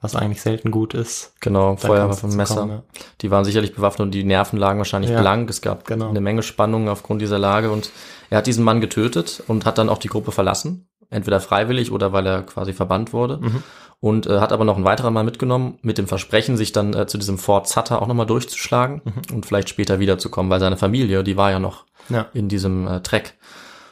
[0.00, 1.34] was eigentlich selten gut ist.
[1.40, 2.54] Genau, Dann Feuerwaffe kannst du und Messer.
[2.54, 2.82] kommen, ja.
[3.20, 5.50] Die waren sicherlich bewaffnet und die Nerven lagen wahrscheinlich Ja, blank.
[5.50, 6.08] Es gab genau.
[6.08, 7.90] eine Menge Spannungen aufgrund dieser Lage und
[8.30, 10.88] er hat diesen Mann getötet und hat dann auch die Gruppe verlassen.
[11.10, 13.38] Entweder freiwillig oder weil er quasi verbannt wurde.
[13.42, 13.62] Mhm.
[14.00, 17.06] Und äh, hat aber noch einen weiteren Mann mitgenommen, mit dem Versprechen, sich dann äh,
[17.06, 19.34] zu diesem Fort Sutter auch nochmal durchzuschlagen Mhm.
[19.36, 22.26] und vielleicht später wiederzukommen, weil seine Familie, die war ja noch Ja.
[22.32, 23.34] in diesem äh, Trek.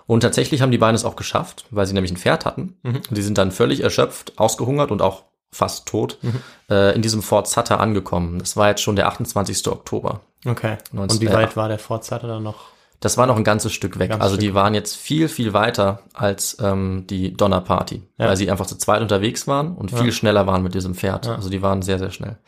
[0.06, 2.78] Und tatsächlich haben die beiden es auch geschafft, weil sie nämlich ein Pferd hatten.
[2.82, 2.96] Mhm.
[2.96, 6.40] Und die sind dann völlig erschöpft, ausgehungert und auch fast tot Mhm.
[6.70, 8.38] äh, in diesem Fort Sutter angekommen.
[8.38, 9.68] Das war jetzt schon der 28.
[9.70, 10.20] Oktober.
[10.46, 10.78] Okay.
[10.92, 12.68] 19 Und wie äh, weit war der Fort Sutter dann noch?
[13.00, 14.11] Das war noch ein ganzes Stück weg.
[14.11, 18.26] Ganzes also Stück die waren jetzt viel, viel weiter als ähm, die Donner Party, Ja.
[18.28, 20.12] weil sie einfach zu zweit unterwegs waren und viel Ja.
[20.12, 21.26] schneller waren mit diesem Pferd.
[21.26, 21.34] Ja.
[21.37, 22.38] Also die waren sehr, sehr schnell.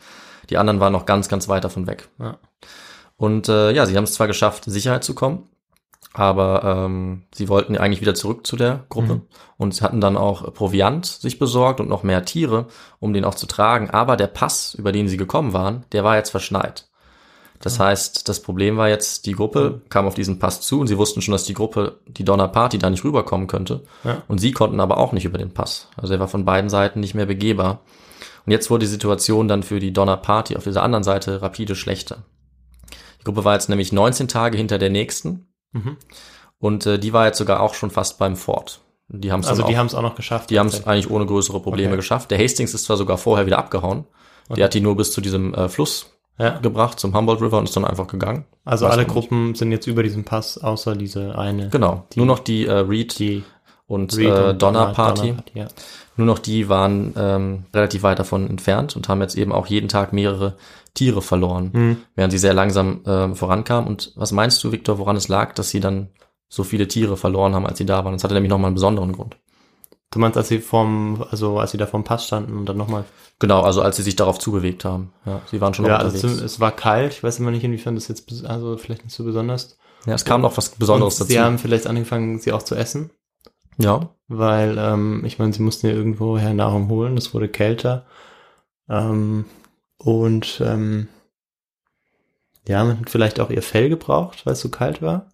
[0.49, 2.09] Die anderen waren noch ganz, ganz weit davon weg.
[3.15, 5.47] Und äh, ja, sie haben es zwar geschafft, in Sicherheit zu kommen,
[6.13, 9.21] aber ähm, sie wollten eigentlich wieder zurück zu der Gruppe Mhm.
[9.57, 12.67] und sie hatten dann auch Proviant sich besorgt und noch mehr Tiere,
[12.99, 13.89] um den auch zu tragen.
[13.91, 16.89] Aber der Pass, über den sie gekommen waren, der war jetzt verschneit.
[17.61, 20.97] Das heißt, das Problem war jetzt, die Gruppe kam auf diesen Pass zu und sie
[20.97, 23.83] wussten schon, dass die Gruppe, die Donner Party, da nicht rüberkommen könnte.
[24.03, 24.23] Ja.
[24.27, 25.87] Und sie konnten aber auch nicht über den Pass.
[25.95, 27.81] Also er war von beiden Seiten nicht mehr begehbar.
[28.45, 31.75] Und jetzt wurde die Situation dann für die Donner Party auf dieser anderen Seite rapide
[31.75, 32.23] schlechter.
[33.19, 35.95] Die Gruppe war jetzt nämlich 19 Tage hinter der nächsten Mhm.
[36.57, 38.81] und äh, die war jetzt sogar auch schon fast beim Fort.
[39.07, 40.49] Die haben es Also die haben es auch noch geschafft.
[40.49, 41.97] die haben es eigentlich ohne größere Probleme Okay.
[41.97, 42.31] geschafft.
[42.31, 44.05] Der Hastings ist zwar sogar vorher wieder abgehauen.
[44.49, 46.11] Der hat die nur bis zu diesem äh, Fluss
[46.41, 46.57] ja.
[46.59, 48.45] gebracht, zum Humboldt River und ist dann einfach gegangen.
[48.65, 49.29] Also Weiß alle man nicht.
[49.29, 51.69] Gruppen sind jetzt über diesem Pass, außer diese eine.
[51.69, 52.05] Genau.
[52.15, 53.43] nur noch die äh, Reed Die
[53.87, 55.29] und, Reed äh, und Donner Party.
[55.31, 55.67] Donner ja.
[56.17, 59.87] Nur noch die waren ähm, relativ weit davon entfernt und haben jetzt eben auch jeden
[59.87, 60.55] Tag mehrere
[60.93, 61.97] Tiere verloren, Mhm.
[62.15, 63.87] während sie sehr langsam ähm, vorankamen.
[63.87, 66.09] Und was meinst du, Victor, woran es lag, dass sie dann
[66.49, 68.13] so viele Tiere verloren haben, als sie da waren?
[68.13, 69.37] Das hatte nämlich nochmal einen besonderen Grund.
[70.11, 73.05] Du meinst, als sie vom, also als sie da vom Pass standen und dann nochmal.
[73.39, 75.13] Genau, also als sie sich darauf zubewegt haben.
[75.25, 76.41] Ja, sie waren schon Ja, noch also unterwegs.
[76.43, 77.13] es war kalt.
[77.13, 79.77] Ich weiß immer nicht, inwiefern das jetzt, also vielleicht nicht so besonders.
[80.05, 81.45] ja, es kam noch was Besonderes und Sie dazu.
[81.45, 83.09] haben vielleicht angefangen, sie auch zu essen,
[83.77, 87.17] ja, weil, ähm, ich meine, sie mussten ja irgendwoher Nahrung holen.
[87.17, 88.05] Es wurde kälter.
[88.89, 89.45] Ähm,
[89.97, 91.07] und, ähm,
[92.67, 95.30] ja, man hat vielleicht auch ihr Fell gebraucht, weil es so kalt war.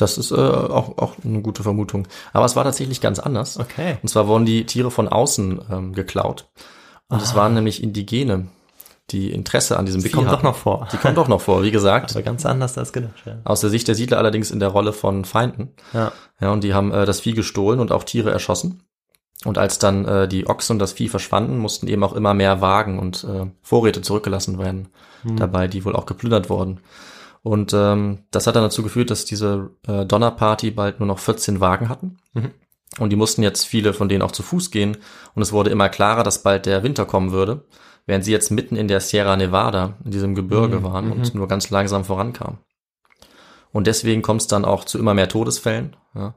[0.00, 2.06] Das ist äh, auch, auch eine gute Vermutung.
[2.32, 3.58] Aber es war tatsächlich ganz anders.
[3.58, 3.98] Okay.
[4.02, 6.48] Und zwar wurden die Tiere von außen ähm, geklaut.
[7.08, 7.36] Und es Ah.
[7.36, 8.46] waren nämlich Indigene,
[9.10, 10.46] die Interesse an diesem Vieh kommt doch hatten.
[10.46, 10.86] noch vor.
[10.92, 12.12] Die kommt doch noch vor, wie gesagt.
[12.12, 13.38] Aber ganz anders als gedacht, ja.
[13.44, 15.70] Aus der Sicht der Siedler allerdings in der Rolle von Feinden.
[15.92, 16.12] Ja.
[16.40, 18.84] Ja, und die haben äh, das Vieh gestohlen und auch Tiere erschossen.
[19.44, 22.60] Und als dann äh, die Ochsen und das Vieh verschwanden, mussten eben auch immer mehr
[22.60, 24.88] Wagen und äh, Vorräte zurückgelassen werden.
[25.22, 25.36] Hm.
[25.36, 26.80] Dabei, die wohl auch geplündert wurden.
[27.42, 31.60] Und ähm, das hat dann dazu geführt, dass diese äh, Donnerparty bald nur noch 14
[31.60, 32.18] Wagen hatten.
[32.34, 32.50] Mhm.
[32.98, 34.96] Und die mussten jetzt viele von denen auch zu Fuß gehen.
[35.34, 37.66] Und es wurde immer klarer, dass bald der Winter kommen würde,
[38.06, 40.84] während sie jetzt mitten in der Sierra Nevada, in diesem Gebirge Mhm.
[40.84, 42.58] waren und nur ganz langsam vorankamen.
[43.72, 45.96] Und deswegen kommt es dann auch zu immer mehr Todesfällen.
[46.14, 46.34] Ja.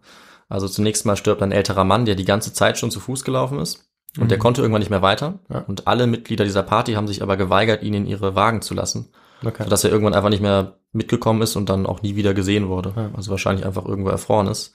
[0.48, 3.60] Also zunächst mal stirbt ein älterer Mann, der die ganze Zeit schon zu Fuß gelaufen
[3.60, 3.90] ist.
[4.20, 5.40] Und der konnte irgendwann nicht mehr weiter.
[5.50, 5.60] Ja.
[5.68, 9.10] Und alle Mitglieder dieser Party haben sich aber geweigert, ihn in ihre Wagen zu lassen
[9.46, 9.64] Okay.
[9.64, 12.94] sodass er irgendwann einfach nicht mehr mitgekommen ist und dann auch nie wieder gesehen wurde.
[12.96, 13.10] Ja.
[13.16, 14.74] Also wahrscheinlich einfach irgendwo erfroren ist.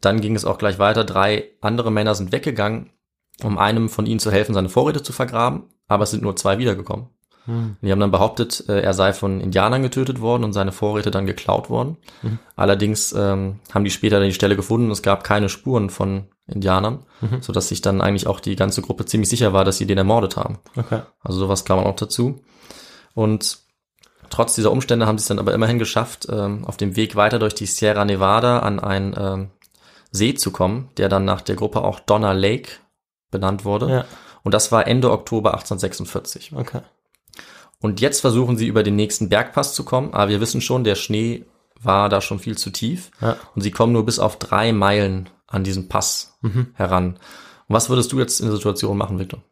[0.00, 1.04] Dann ging es auch gleich weiter.
[1.04, 2.90] Drei andere Männer sind weggegangen,
[3.42, 6.58] um einem von ihnen zu helfen, seine Vorräte zu vergraben, aber es sind nur zwei
[6.58, 7.06] wiedergekommen.
[7.46, 7.76] Hm.
[7.80, 11.24] Die haben dann behauptet, äh, er sei von Indianern getötet worden und seine Vorräte dann
[11.24, 11.96] geklaut worden.
[12.22, 12.38] Mhm.
[12.56, 14.90] Allerdings ähm, haben die später dann die Stelle gefunden.
[14.90, 17.40] Es gab keine Spuren von Indianern, Mhm.
[17.40, 20.36] sodass sich dann eigentlich auch die ganze Gruppe ziemlich sicher war, dass sie den ermordet
[20.36, 20.58] haben.
[20.76, 21.00] Okay.
[21.22, 22.40] Also sowas kam auch dazu.
[23.14, 23.58] Und
[24.30, 27.38] trotz dieser Umstände haben sie es dann aber immerhin geschafft, ähm, auf dem Weg weiter
[27.38, 29.50] durch die Sierra Nevada an einen ähm,
[30.10, 32.70] See zu kommen, der dann nach der Gruppe auch Donner Lake
[33.30, 33.90] benannt wurde.
[33.90, 34.04] Ja.
[34.42, 36.52] Und das war Ende Oktober 1846.
[36.54, 36.80] Okay.
[37.80, 40.94] Und jetzt versuchen sie über den nächsten Bergpass zu kommen, aber wir wissen schon, der
[40.94, 41.44] Schnee
[41.80, 43.10] war da schon viel zu tief.
[43.20, 43.36] Ja.
[43.54, 46.68] Und sie kommen nur bis auf drei Meilen an diesen Pass Mhm.
[46.74, 47.18] heran.
[47.68, 49.42] Und was würdest du jetzt in der Situation machen, Victor?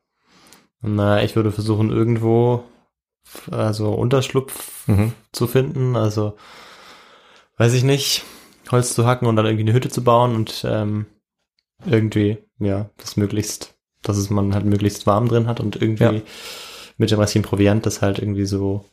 [0.80, 2.64] Na, ich würde versuchen, irgendwo
[3.50, 5.12] also Unterschlupf Mhm.
[5.32, 5.96] zu finden.
[5.96, 6.36] Also
[7.58, 8.24] weiß ich nicht,
[8.70, 11.06] Holz zu hacken und dann irgendwie eine Hütte zu bauen und ähm,
[11.84, 16.12] irgendwie, ja, das möglichst, dass es man halt möglichst warm drin hat und irgendwie Ja.
[16.98, 18.84] mit dem restlichen Proviant das halt irgendwie so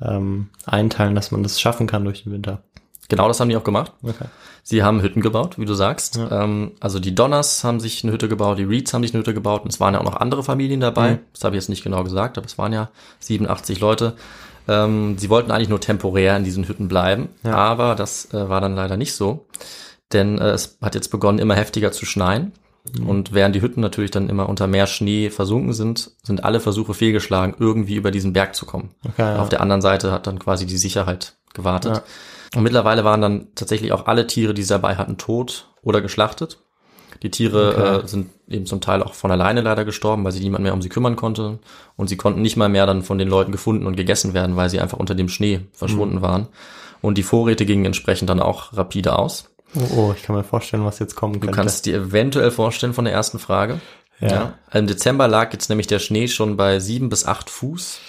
[0.00, 2.62] ähm, einteilen, dass man das schaffen kann durch den Winter.
[3.08, 3.92] Genau das haben die auch gemacht.
[4.02, 4.26] Okay.
[4.62, 6.16] Sie haben Hütten gebaut, wie du sagst.
[6.16, 6.44] Ja.
[6.44, 9.32] Ähm, also die Donners haben sich eine Hütte gebaut, die Reeds haben sich eine Hütte
[9.32, 11.12] gebaut und es waren ja auch noch andere Familien dabei.
[11.12, 11.18] Mhm.
[11.32, 12.90] Das habe ich jetzt nicht genau gesagt, aber es waren ja
[13.20, 14.14] 87 Leute.
[14.68, 17.54] Ähm, sie wollten eigentlich nur temporär in diesen Hütten bleiben, Ja.
[17.54, 19.46] aber das äh, war dann leider nicht so.
[20.12, 22.52] Denn äh, es hat jetzt begonnen, immer heftiger zu schneien.
[23.06, 26.94] Und während die Hütten natürlich dann immer unter mehr Schnee versunken sind, sind alle Versuche
[26.94, 28.90] fehlgeschlagen, irgendwie über diesen Berg zu kommen.
[29.04, 29.38] Okay, ja.
[29.40, 32.02] Auf der anderen Seite hat dann quasi die Sicherheit gewartet.
[32.54, 36.58] Und mittlerweile waren dann tatsächlich auch alle Tiere, die sie dabei hatten, tot oder geschlachtet.
[37.22, 38.04] Die Tiere Okay.
[38.04, 40.82] äh, sind eben zum Teil auch von alleine leider gestorben, weil sich niemand mehr um
[40.82, 41.58] sie kümmern konnte.
[41.96, 44.70] Und sie konnten nicht mal mehr dann von den Leuten gefunden und gegessen werden, weil
[44.70, 46.22] sie einfach unter dem Schnee verschwunden Mhm.
[46.22, 46.48] waren.
[47.02, 49.50] Und die Vorräte gingen entsprechend dann auch rapide aus.
[49.74, 51.54] Oh, oh, ich kann mir vorstellen, was jetzt kommen Du könnte.
[51.56, 53.80] kannst dir eventuell vorstellen von der ersten Frage.
[54.20, 54.54] Ja.
[54.72, 58.00] Im Dezember lag jetzt nämlich der Schnee schon bei sieben bis acht Fuß.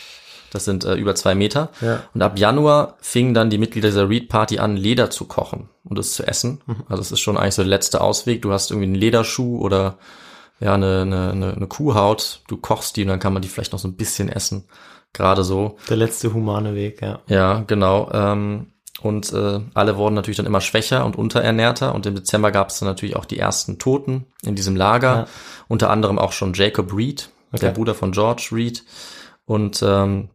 [0.52, 1.70] Das sind äh, über zwei Meter.
[1.82, 2.04] Ja.
[2.14, 6.00] Und ab Januar fingen dann die Mitglieder dieser Reed Party an, Leder zu kochen und
[6.00, 6.62] es zu essen.
[6.66, 6.84] Mhm.
[6.88, 8.42] Also es ist schon eigentlich so der letzte Ausweg.
[8.42, 9.98] Du hast irgendwie einen Lederschuh oder
[10.60, 12.42] ja eine, eine, eine, eine Kuhhaut.
[12.48, 14.66] Du kochst die und dann kann man die vielleicht noch so ein bisschen essen.
[15.14, 15.78] Gerade so.
[15.90, 17.20] Der letzte humane Weg, ja.
[17.28, 18.12] Ja, genau.
[18.14, 21.96] Ähm, und äh, alle wurden natürlich dann immer schwächer und unterernährter.
[21.96, 25.14] Und im Dezember gab es dann natürlich auch die ersten Toten in diesem Lager.
[25.16, 25.28] Ja.
[25.68, 27.78] Unter anderem auch schon Jacob Reed, der Okay.
[27.78, 28.84] Bruder von George Reed.
[29.46, 30.30] Und ähm,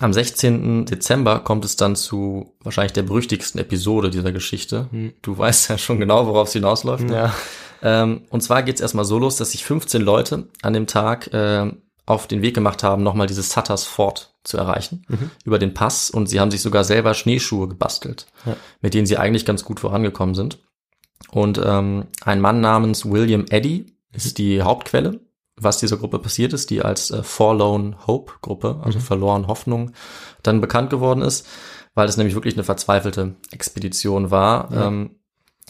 [0.00, 0.86] am 16.
[0.86, 4.88] Dezember kommt es dann zu wahrscheinlich der berüchtigsten Episode dieser Geschichte.
[5.22, 7.10] Du weißt ja schon genau, worauf es hinausläuft.
[7.10, 7.34] Ja.
[7.82, 11.32] Ähm, und zwar geht es erstmal so los, dass sich 15 Leute an dem Tag
[11.32, 11.72] äh,
[12.06, 15.04] auf den Weg gemacht haben, nochmal dieses Sutters Fort zu erreichen,
[15.44, 16.10] über den Pass.
[16.10, 18.56] Und sie haben sich sogar selber Schneeschuhe gebastelt, Ja.
[18.80, 20.58] mit denen sie eigentlich ganz gut vorangekommen sind.
[21.30, 25.20] Und ähm, ein Mann namens William Eddy ist die Hauptquelle,
[25.60, 29.92] was dieser Gruppe passiert ist, die als äh, Forlorn Hope Gruppe, also verloren Hoffnung,
[30.42, 31.46] dann bekannt geworden ist,
[31.94, 34.70] weil es nämlich wirklich eine verzweifelte Expedition war.
[34.72, 35.10] Ähm,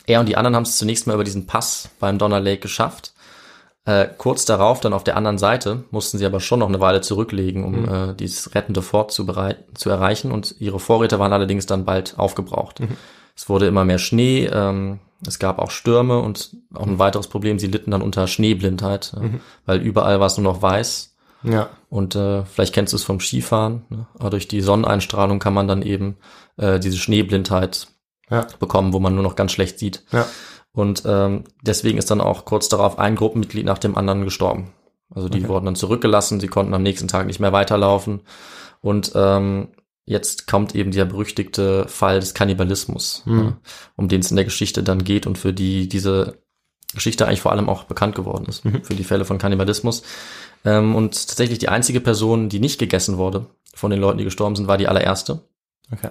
[0.06, 3.14] er und die anderen haben es zunächst mal über diesen Pass beim Donner Lake geschafft.
[3.84, 7.00] Äh, kurz darauf, dann auf der anderen Seite, mussten sie aber schon noch eine Weile
[7.00, 9.26] zurücklegen, um äh, dieses rettende Fort zu,
[9.74, 10.30] zu erreichen.
[10.30, 12.80] Und ihre Vorräte waren allerdings dann bald aufgebraucht.
[13.34, 17.58] Es wurde immer mehr Schnee, ähm, es gab auch Stürme und auch ein weiteres Problem,
[17.58, 21.14] sie litten dann unter Schneeblindheit, äh, weil überall war es nur noch weiß.
[21.44, 21.70] Ja.
[21.88, 24.06] Und äh, vielleicht kennst du es vom Skifahren, ne?
[24.18, 26.16] aber durch die Sonneneinstrahlung kann man dann eben
[26.56, 27.88] äh, diese Schneeblindheit
[28.30, 28.46] Ja.
[28.58, 30.04] bekommen, wo man nur noch ganz schlecht sieht.
[30.12, 30.26] Ja.
[30.72, 34.72] Und ähm, deswegen ist dann auch kurz darauf ein Gruppenmitglied nach dem anderen gestorben.
[35.14, 38.20] Also die wurden dann zurückgelassen, sie konnten am nächsten Tag nicht mehr weiterlaufen.
[38.80, 39.68] Und ähm,
[40.08, 43.56] jetzt kommt eben der berüchtigte Fall des Kannibalismus, ne,
[43.96, 46.38] um den es in der Geschichte dann geht und für die diese
[46.94, 50.02] Geschichte eigentlich vor allem auch bekannt geworden ist, für die Fälle von Kannibalismus.
[50.64, 54.56] Ähm, und tatsächlich die einzige Person, die nicht gegessen wurde von den Leuten, die gestorben
[54.56, 55.42] sind, war die allererste
[55.92, 56.10] Okay.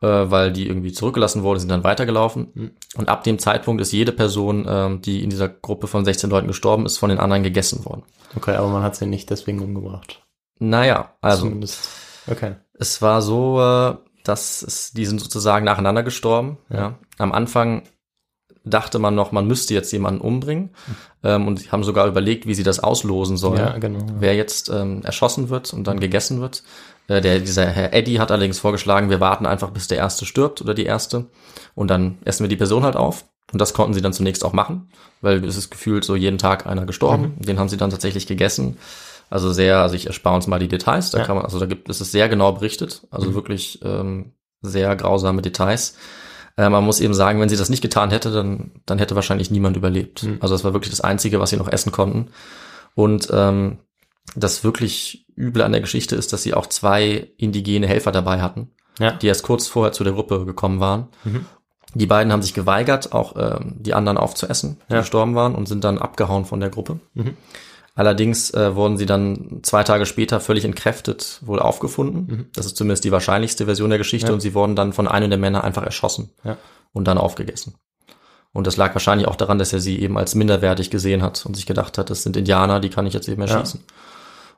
[0.00, 2.48] äh, weil die irgendwie zurückgelassen wurde, sind dann weitergelaufen.
[2.54, 2.70] Mhm.
[2.96, 6.48] Und ab dem Zeitpunkt ist jede Person, ähm, die in dieser Gruppe von 16 Leuten
[6.48, 8.02] gestorben ist, von den anderen gegessen worden.
[8.36, 10.22] Okay, aber man hat sie nicht deswegen umgebracht.
[10.58, 11.88] Naja, also Zumindest.
[12.26, 12.54] Okay.
[12.78, 16.58] es war so, äh, dass es, die sind sozusagen nacheinander gestorben.
[16.70, 16.98] Ja.
[17.18, 17.82] Am Anfang
[18.64, 20.70] dachte man noch, man müsste jetzt jemanden umbringen
[21.22, 23.58] ähm, und haben sogar überlegt, wie sie das auslosen sollen.
[23.58, 24.06] Ja, genau.
[24.18, 26.62] wer jetzt ähm, erschossen wird und dann gegessen wird.
[27.08, 30.62] Äh, der, dieser Herr Eddie hat allerdings vorgeschlagen, wir warten einfach, bis der Erste stirbt
[30.62, 31.26] oder die Erste
[31.74, 33.26] und dann essen wir die Person halt auf.
[33.52, 34.88] Und das konnten sie dann zunächst auch machen,
[35.20, 37.34] weil es ist gefühlt so jeden Tag einer gestorben.
[37.38, 38.78] Den haben sie dann tatsächlich gegessen.
[39.30, 41.10] Also sehr, also ich erspare uns mal die Details.
[41.10, 41.24] Da Ja.
[41.24, 44.32] kann man, also da gibt es ist sehr genau berichtet, also wirklich ähm,
[44.62, 45.96] sehr grausame Details.
[46.56, 49.50] Äh, man muss eben sagen, wenn sie das nicht getan hätte, dann, dann hätte wahrscheinlich
[49.50, 50.26] niemand überlebt.
[50.40, 52.28] Also das war wirklich das Einzige, was sie noch essen konnten.
[52.94, 53.78] Und ähm,
[54.36, 58.70] das wirklich Üble an der Geschichte ist, dass sie auch zwei indigene Helfer dabei hatten,
[59.00, 59.10] Ja.
[59.12, 61.08] die erst kurz vorher zu der Gruppe gekommen waren.
[61.94, 65.00] Die beiden haben sich geweigert, auch ähm, die anderen aufzuessen, die Ja.
[65.00, 67.00] gestorben waren, und sind dann abgehauen von der Gruppe.
[67.96, 72.48] Allerdings äh, wurden sie dann zwei Tage später völlig entkräftet wohl aufgefunden.
[72.54, 74.28] Das ist zumindest die wahrscheinlichste Version der Geschichte.
[74.28, 74.34] Ja.
[74.34, 76.56] Und sie wurden dann von einem der Männer einfach erschossen Ja.
[76.92, 77.74] und dann aufgegessen.
[78.52, 81.54] Und das lag wahrscheinlich auch daran, dass er sie eben als minderwertig gesehen hat und
[81.54, 83.80] sich gedacht hat, das sind Indianer, die kann ich jetzt eben erschießen.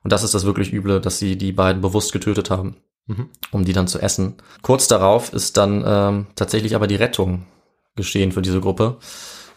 [0.03, 3.29] Und das ist das wirklich Üble, dass sie die beiden bewusst getötet haben, Mhm.
[3.53, 4.35] um die dann zu essen.
[4.63, 7.47] Kurz darauf ist dann ähm, tatsächlich aber die Rettung
[7.97, 8.97] geschehen für diese Gruppe.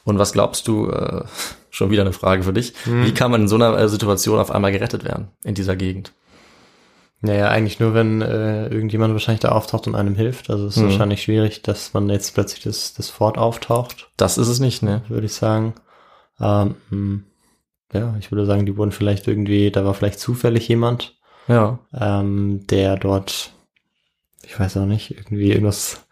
[0.09, 1.23] Und was glaubst du, äh,
[1.69, 4.51] schon wieder eine Frage für dich, wie kann man in so einer äh, Situation auf
[4.51, 6.13] einmal gerettet werden in dieser Gegend?
[7.21, 10.49] Naja, eigentlich nur, wenn äh, irgendjemand wahrscheinlich da auftaucht und einem hilft.
[10.49, 10.85] Also es ist Mhm.
[10.85, 15.01] wahrscheinlich schwierig, dass man jetzt plötzlich das, das Fort auftaucht, Das ist es nicht, ne?
[15.09, 15.73] würde ich sagen.
[16.39, 17.23] Ähm, hm,
[17.93, 21.17] ja, ich würde sagen, die wurden vielleicht irgendwie, da war vielleicht zufällig jemand,
[21.49, 21.79] Ja.
[21.93, 23.51] ähm, der dort,
[24.45, 26.05] ich weiß auch nicht, irgendwie irgendwas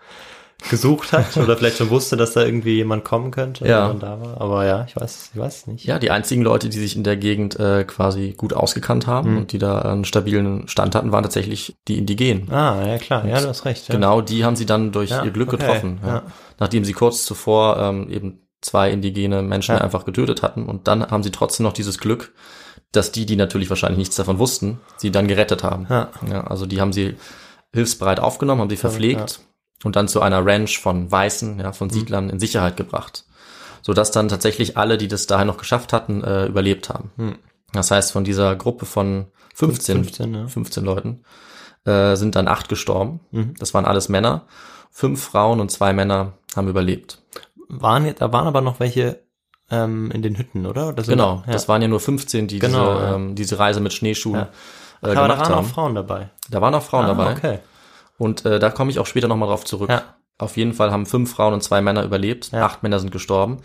[0.69, 3.93] gesucht hat oder vielleicht schon wusste, dass da irgendwie jemand kommen könnte und Ja.
[3.93, 4.41] da war.
[4.41, 5.85] Aber ja, ich weiß, ich weiß nicht.
[5.85, 9.37] Ja, die einzigen Leute, die sich in der Gegend äh, quasi gut ausgekannt haben Mhm.
[9.37, 12.51] und die da einen stabilen Stand hatten, waren tatsächlich die Indigenen.
[12.51, 13.87] Ah, ja klar, ja, du hast recht.
[13.87, 13.95] Ja.
[13.95, 15.99] Genau, die haben sie dann durch Ja, ihr Glück okay, getroffen.
[16.05, 16.23] Ja.
[16.59, 20.65] Nachdem sie kurz zuvor ähm, eben zwei indigene Menschen einfach getötet hatten.
[20.65, 22.33] Und dann haben sie trotzdem noch dieses Glück,
[22.91, 25.85] dass die, die natürlich wahrscheinlich nichts davon wussten, sie dann gerettet haben.
[25.89, 26.09] Ja.
[26.47, 27.15] also die haben sie
[27.73, 29.41] hilfsbereit aufgenommen, haben sie verpflegt
[29.83, 31.73] und dann zu einer Ranch von Weißen, ja, Mhm.
[31.73, 33.25] von Siedlern in Sicherheit gebracht.
[33.81, 37.11] Sodass dann tatsächlich alle, die das dahin noch geschafft hatten, äh, überlebt haben.
[37.17, 37.35] Hm.
[37.73, 40.47] Das heißt, von dieser Gruppe von 15, 15, ja.
[40.47, 41.21] 15 Leuten
[41.85, 43.21] äh, sind dann acht gestorben.
[43.31, 43.53] Mhm.
[43.59, 44.43] Das waren alles Männer.
[44.91, 47.21] Fünf Frauen und zwei Männer haben überlebt.
[47.69, 49.19] Waren da waren aber noch welche
[49.69, 50.91] ähm, in den Hütten, oder?
[50.93, 51.53] Das Genau, ja.
[51.53, 53.15] das waren ja nur 15, die Genau, diese, ja.
[53.15, 54.41] ähm, diese Reise mit Schneeschuhen Ja.
[55.01, 55.67] äh, aber da gemacht waren auch haben.
[55.67, 56.29] Frauen dabei.
[56.49, 57.31] Da waren auch Frauen Ah, dabei.
[57.33, 57.59] Okay.
[58.17, 59.89] Und äh, da komme ich auch später nochmal drauf zurück.
[59.89, 60.03] Ja.
[60.37, 62.51] Auf jeden Fall haben fünf Frauen und zwei Männer überlebt.
[62.51, 62.65] Ja.
[62.65, 63.57] Acht Männer sind gestorben.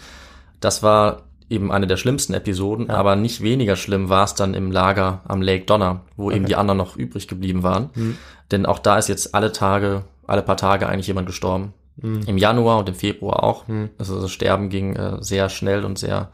[0.61, 4.73] Das war eben eine der schlimmsten Episoden, aber nicht weniger schlimm war es dann im
[4.73, 7.91] Lager am Lake Donner, wo eben die anderen noch übrig geblieben waren.
[7.95, 8.17] Mhm.
[8.51, 11.75] Denn auch da ist jetzt alle Tage, alle paar Tage eigentlich jemand gestorben.
[11.97, 12.23] Mhm.
[12.27, 13.65] Im Januar und im Februar auch.
[13.99, 16.31] Also das Sterben ging äh, sehr schnell und sehr,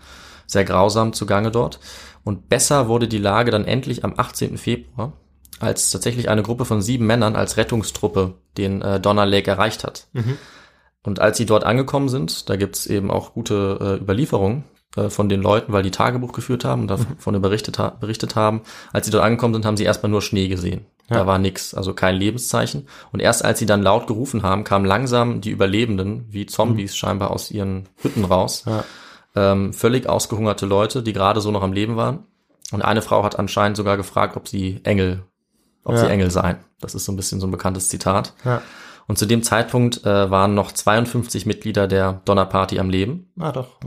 [0.46, 1.80] sehr grausam zugange dort.
[2.22, 4.56] Und besser wurde die Lage dann endlich am 18.
[4.56, 5.14] Februar,
[5.60, 10.08] als tatsächlich eine Gruppe von sieben Männern als Rettungstruppe den äh, Donner Lake erreicht hat.
[11.02, 14.64] Und als sie dort angekommen sind, da gibt's eben auch gute äh, Überlieferungen
[14.96, 18.62] äh, von den Leuten, weil die Tagebuch geführt haben und davon berichtet, ha berichtet haben.
[18.92, 20.86] Als sie dort angekommen sind, haben sie erstmal nur Schnee gesehen.
[21.10, 22.86] Da war nix, also kein Lebenszeichen.
[23.12, 27.30] Und erst als sie dann laut gerufen haben, kamen langsam die Überlebenden, wie Zombies scheinbar
[27.30, 28.64] aus ihren Hütten raus.
[28.66, 28.84] Ja.
[29.34, 32.24] Ähm, völlig ausgehungerte Leute, die gerade so noch am Leben waren.
[32.72, 35.22] Und eine Frau hat anscheinend sogar gefragt, ob sie Engel,
[35.88, 36.02] ob Ja.
[36.02, 36.58] sie Engel seien.
[36.80, 38.34] Das ist so ein bisschen so ein bekanntes Zitat.
[38.44, 38.62] Ja.
[39.08, 43.78] Und zu dem Zeitpunkt äh, waren noch 52 Mitglieder der Donnerparty am Leben Ah, doch.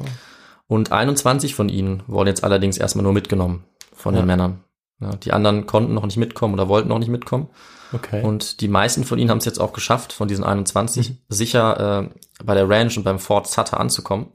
[0.68, 4.22] und 21 von ihnen wurden jetzt allerdings erstmal nur mitgenommen von Ja.
[4.22, 4.64] den Männern.
[5.00, 7.50] Ja, die anderen konnten noch nicht mitkommen oder wollten noch nicht mitkommen.
[7.94, 8.24] Okay.
[8.24, 12.10] Und die meisten von ihnen haben es jetzt auch geschafft, von diesen 21, sicher äh,
[12.44, 14.28] bei der Ranch und beim Fort Sutter anzukommen.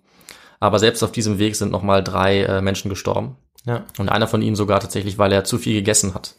[0.60, 3.36] Aber selbst auf diesem Weg sind nochmal drei äh, Menschen gestorben.
[3.64, 3.84] ja.
[3.98, 6.34] Und einer von ihnen sogar tatsächlich, weil er zu viel gegessen hat.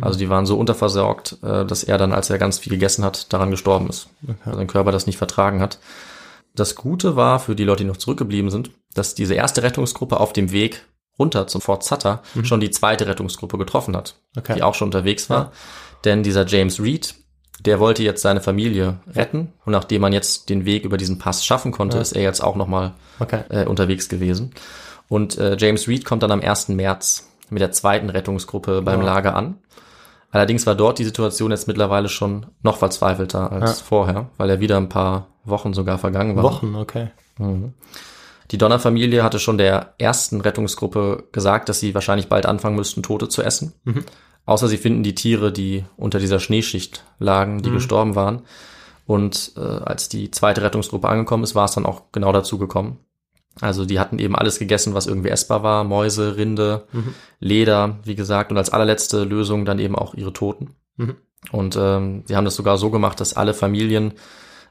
[0.00, 3.32] Also die waren so unterversorgt, äh, dass er dann, als er ganz viel gegessen hat,
[3.32, 4.08] daran gestorben ist.
[4.44, 5.78] Weil sein Körper das nicht vertragen hat.
[6.54, 10.32] Das Gute war für die Leute, die noch zurückgeblieben sind, dass diese erste Rettungsgruppe auf
[10.32, 10.84] dem Weg
[11.18, 14.54] runter zum Fort Sutter schon die zweite Rettungsgruppe getroffen hat, Okay.
[14.54, 15.52] die auch schon unterwegs war.
[16.04, 17.14] Denn dieser James Reed,
[17.60, 19.52] der wollte jetzt seine Familie retten.
[19.64, 22.54] Und nachdem man jetzt den Weg über diesen Pass schaffen konnte, ist er jetzt auch
[22.54, 23.42] nochmal Okay.
[23.48, 24.52] äh, unterwegs gewesen.
[25.08, 26.68] Und äh, James Reed kommt dann am 1.
[26.68, 29.06] März mit der zweiten Rettungsgruppe beim Ja.
[29.06, 29.58] Lager an.
[30.30, 33.84] Allerdings war dort die Situation jetzt mittlerweile schon noch verzweifelter als Ja.
[33.86, 36.42] vorher, weil er wieder ein paar Wochen sogar vergangen war.
[36.44, 37.08] Wochen, okay.
[38.50, 43.28] Die Donner-Familie hatte schon der ersten Rettungsgruppe gesagt, dass sie wahrscheinlich bald anfangen müssten, Tote
[43.28, 43.72] zu essen.
[44.46, 48.42] Außer sie finden die Tiere, die unter dieser Schneeschicht lagen, die gestorben waren.
[49.06, 52.98] Und äh, als die zweite Rettungsgruppe angekommen ist, war es dann auch genau dazu gekommen.
[53.60, 55.84] Also die hatten eben alles gegessen, was irgendwie essbar war.
[55.84, 56.86] Mäuse, Rinde,
[57.40, 58.50] Leder, wie gesagt.
[58.50, 60.74] Und als allerletzte Lösung dann eben auch ihre Toten.
[60.96, 61.16] Mhm.
[61.52, 64.12] Und ähm, sie haben das sogar so gemacht, dass alle Familien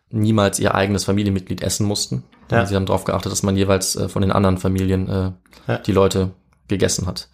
[0.10, 2.24] niemals ihr eigenes Familienmitglied essen mussten.
[2.52, 2.66] Ja.
[2.66, 5.32] Sie haben darauf geachtet, dass man jeweils äh, von den anderen Familien äh,
[5.68, 5.78] Ja.
[5.80, 6.32] die Leute
[6.68, 7.30] gegessen hat.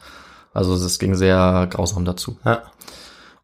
[0.53, 2.37] Also es ging sehr grausam dazu.
[2.45, 2.63] Ja.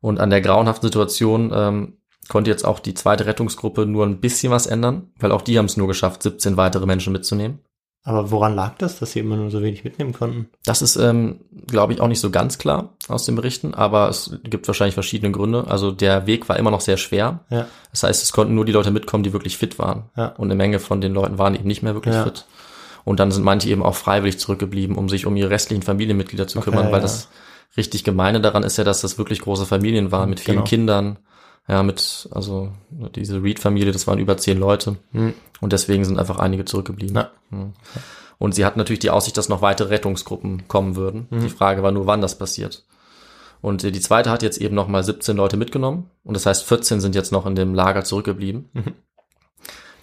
[0.02, 1.98] Und an der grauenhaften Situation ähm,
[2.28, 5.66] konnte jetzt auch die zweite Rettungsgruppe nur ein bisschen was ändern, weil auch die haben
[5.66, 7.60] es nur geschafft, 17 weitere Menschen mitzunehmen.
[8.04, 10.50] Aber woran lag das, dass sie immer nur so wenig mitnehmen konnten?
[10.66, 14.38] Das ist, ähm, glaube ich, auch nicht so ganz klar aus den Berichten, aber es
[14.44, 15.66] gibt wahrscheinlich verschiedene Gründe.
[15.68, 17.42] Also der Weg war immer noch sehr schwer.
[17.50, 17.68] Ja.
[17.92, 20.04] Das heißt, es konnten nur die Leute mitkommen, die wirklich fit waren.
[20.16, 20.28] Ja.
[20.38, 22.24] Und eine Menge von den Leuten waren eben nicht mehr wirklich Ja.
[22.24, 22.46] fit.
[23.04, 26.60] Und dann sind manche eben auch freiwillig zurückgeblieben, um sich um ihre restlichen Familienmitglieder zu
[26.60, 27.00] Okay, kümmern, weil ja.
[27.02, 27.28] das
[27.78, 30.68] richtig gemeine daran ist ja, dass das wirklich große Familien waren mit vielen Genau.
[30.68, 31.20] Kindern.
[31.70, 32.72] Ja, mit, also
[33.16, 34.98] diese Reed-Familie, das waren über zehn Leute.
[35.12, 35.36] Hm.
[35.62, 37.16] Und deswegen sind einfach einige zurückgeblieben.
[37.16, 37.32] Ja.
[37.52, 37.74] Hm.
[38.40, 41.28] Und sie hatten natürlich die Aussicht, dass noch weitere Rettungsgruppen kommen würden.
[41.30, 42.86] Die Frage war nur, wann das passiert.
[43.62, 46.10] Und äh, die zweite hat jetzt eben noch mal 17 Leute mitgenommen.
[46.24, 48.70] Und das heißt, 14 sind jetzt noch in dem Lager zurückgeblieben.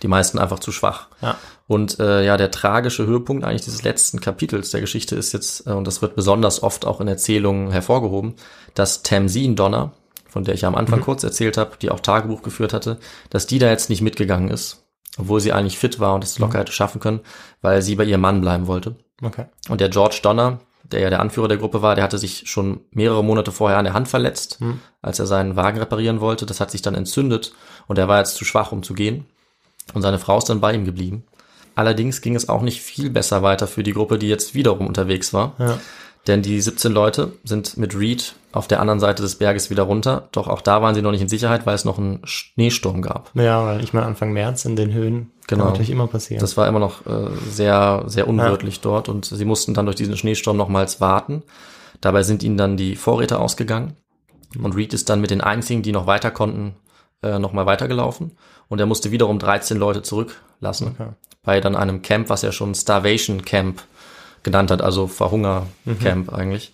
[0.03, 1.09] Die meisten einfach zu schwach.
[1.23, 1.39] Ja.
[1.67, 5.71] Und äh, ja, der tragische Höhepunkt eigentlich dieses letzten Kapitels der Geschichte ist jetzt, äh,
[5.71, 8.35] und das wird besonders oft auch in Erzählungen hervorgehoben,
[8.75, 9.95] dass Tamsin Donner,
[10.37, 12.99] von der ich am Anfang kurz erzählt habe, die auch Tagebuch geführt hatte,
[13.30, 14.84] dass die da jetzt nicht mitgegangen ist,
[15.16, 17.20] obwohl sie eigentlich fit war und es locker hätte schaffen können,
[17.62, 18.97] weil sie bei ihrem Mann bleiben wollte.
[19.22, 19.47] Okay.
[19.70, 22.80] Und der George Donner, der ja der Anführer der Gruppe war, der hatte sich schon
[22.91, 24.59] mehrere Monate vorher an der Hand verletzt,
[25.01, 26.45] als er seinen Wagen reparieren wollte.
[26.45, 27.55] Das hat sich dann entzündet
[27.87, 29.24] und er war jetzt zu schwach, um zu gehen.
[29.95, 31.24] Und seine Frau ist dann bei ihm geblieben.
[31.76, 35.32] Allerdings ging es auch nicht viel besser weiter für die Gruppe, die jetzt wiederum unterwegs
[35.32, 35.55] war.
[35.59, 35.78] Ja.
[36.27, 40.29] Denn die 17 Leute sind mit Reed auf der anderen Seite des Berges wieder runter.
[40.33, 43.31] Doch auch da waren sie noch nicht in Sicherheit, weil es noch einen Schneesturm gab.
[43.35, 45.62] Ja, weil ich meine, Anfang März in den Höhen Genau.
[45.62, 46.41] kann natürlich immer passieren.
[46.41, 50.16] Das war immer noch äh, sehr, sehr unwirtlich dort und sie mussten dann durch diesen
[50.16, 51.45] Schneesturm nochmals warten.
[52.01, 53.95] Dabei sind ihnen dann die Vorräte ausgegangen
[54.61, 56.74] und Reed ist dann mit den einzigen, die noch weiter konnten,
[57.22, 58.33] äh, nochmal weitergelaufen
[58.68, 61.11] und er musste wiederum 13 Leute zurücklassen Okay.
[61.45, 63.83] bei dann einem Camp, was er schon Starvation Camp
[64.43, 66.72] genannt hat, also Verhunger-Camp eigentlich.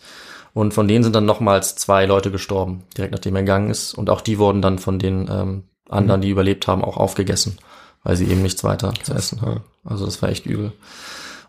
[0.55, 3.95] Und von denen sind dann nochmals zwei Leute gestorben, direkt nachdem er gegangen ist.
[3.95, 7.59] Und auch die wurden dann von den ähm, anderen, die überlebt haben, auch aufgegessen,
[8.03, 9.63] weil sie eben nichts weiter zu essen haben.
[9.85, 10.73] Also das war echt übel.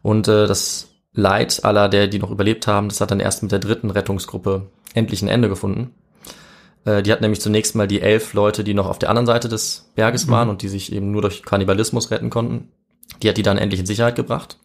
[0.02, 3.52] Und äh, das Leid aller, der die noch überlebt haben, das hat dann erst mit
[3.52, 5.94] der dritten Rettungsgruppe endlich ein Ende gefunden.
[6.86, 9.50] Äh, die hat nämlich zunächst mal die elf Leute, die noch auf der anderen Seite
[9.50, 12.70] des Berges waren und die sich eben nur durch Kannibalismus retten konnten,
[13.22, 14.58] die hat die dann endlich in Sicherheit gebracht.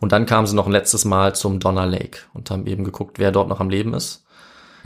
[0.00, 3.18] Und dann kamen sie noch ein letztes Mal zum Donner Lake und haben eben geguckt,
[3.18, 4.24] wer dort noch am Leben ist.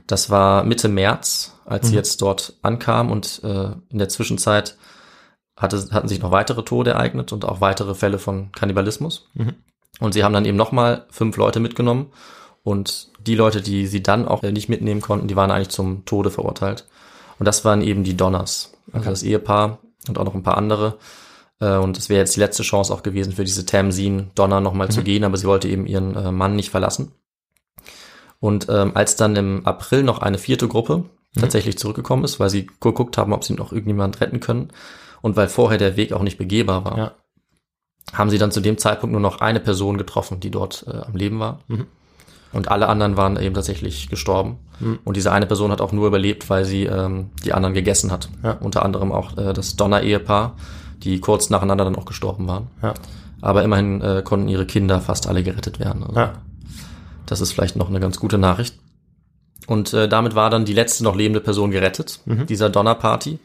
[0.06, 4.76] Das war Mitte März, als sie jetzt dort ankamen und äh, in der Zwischenzeit
[5.56, 9.28] hatte, hatten sich noch weitere Tode ereignet und auch weitere Fälle von Kannibalismus.
[10.00, 12.10] Und sie haben dann eben nochmal fünf Leute mitgenommen
[12.62, 16.04] und die Leute, die sie dann auch äh, nicht mitnehmen konnten, die waren eigentlich zum
[16.04, 16.86] Tode verurteilt.
[17.38, 20.98] Und das waren eben die Donners, also das Ehepaar und auch noch ein paar andere.
[21.60, 24.90] Äh, Und es wäre jetzt die letzte Chance auch gewesen für diese Tamsin Donner nochmal
[24.90, 27.12] zu gehen, aber sie wollte eben ihren äh, Mann nicht verlassen.
[28.40, 31.04] Und ähm, als dann im April noch eine vierte Gruppe
[31.38, 34.68] tatsächlich zurückgekommen ist, weil sie geguckt haben, ob sie noch irgendjemand retten können
[35.20, 37.12] und weil vorher der Weg auch nicht begehbar war, Ja.
[38.14, 41.14] haben sie dann zu dem Zeitpunkt nur noch eine Person getroffen, die dort äh, am
[41.14, 41.60] Leben war.
[42.52, 44.58] Und alle anderen waren eben tatsächlich gestorben.
[45.04, 48.28] Und diese eine Person hat auch nur überlebt, weil sie ähm, die anderen gegessen hat.
[48.42, 48.52] Ja.
[48.54, 50.56] Unter anderem auch äh, das Donner-Ehepaar,
[51.00, 52.68] die kurz nacheinander dann auch gestorben waren.
[52.82, 52.94] Ja.
[53.40, 56.02] Aber immerhin äh, konnten ihre Kinder fast alle gerettet werden.
[56.04, 56.32] Also Ja.
[57.26, 58.78] Das ist vielleicht noch eine ganz gute Nachricht.
[59.66, 63.38] Und äh, damit war dann die letzte noch lebende Person gerettet, dieser Donnerparty.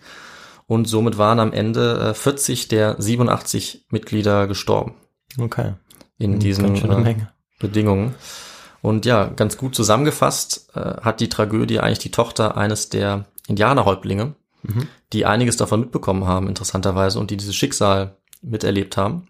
[0.66, 4.96] Und somit waren am Ende äh, 40 der 87 Mitglieder gestorben
[5.40, 5.74] Okay.
[6.18, 7.16] in diesen Ganz schöne äh.
[7.60, 8.16] Bedingungen.
[8.82, 14.34] Und ja, ganz gut zusammengefasst äh, hat die Tragödie eigentlich die Tochter eines der Indianerhäuptlinge,
[15.14, 19.28] die einiges davon mitbekommen haben, interessanterweise, und die dieses Schicksal miterlebt haben.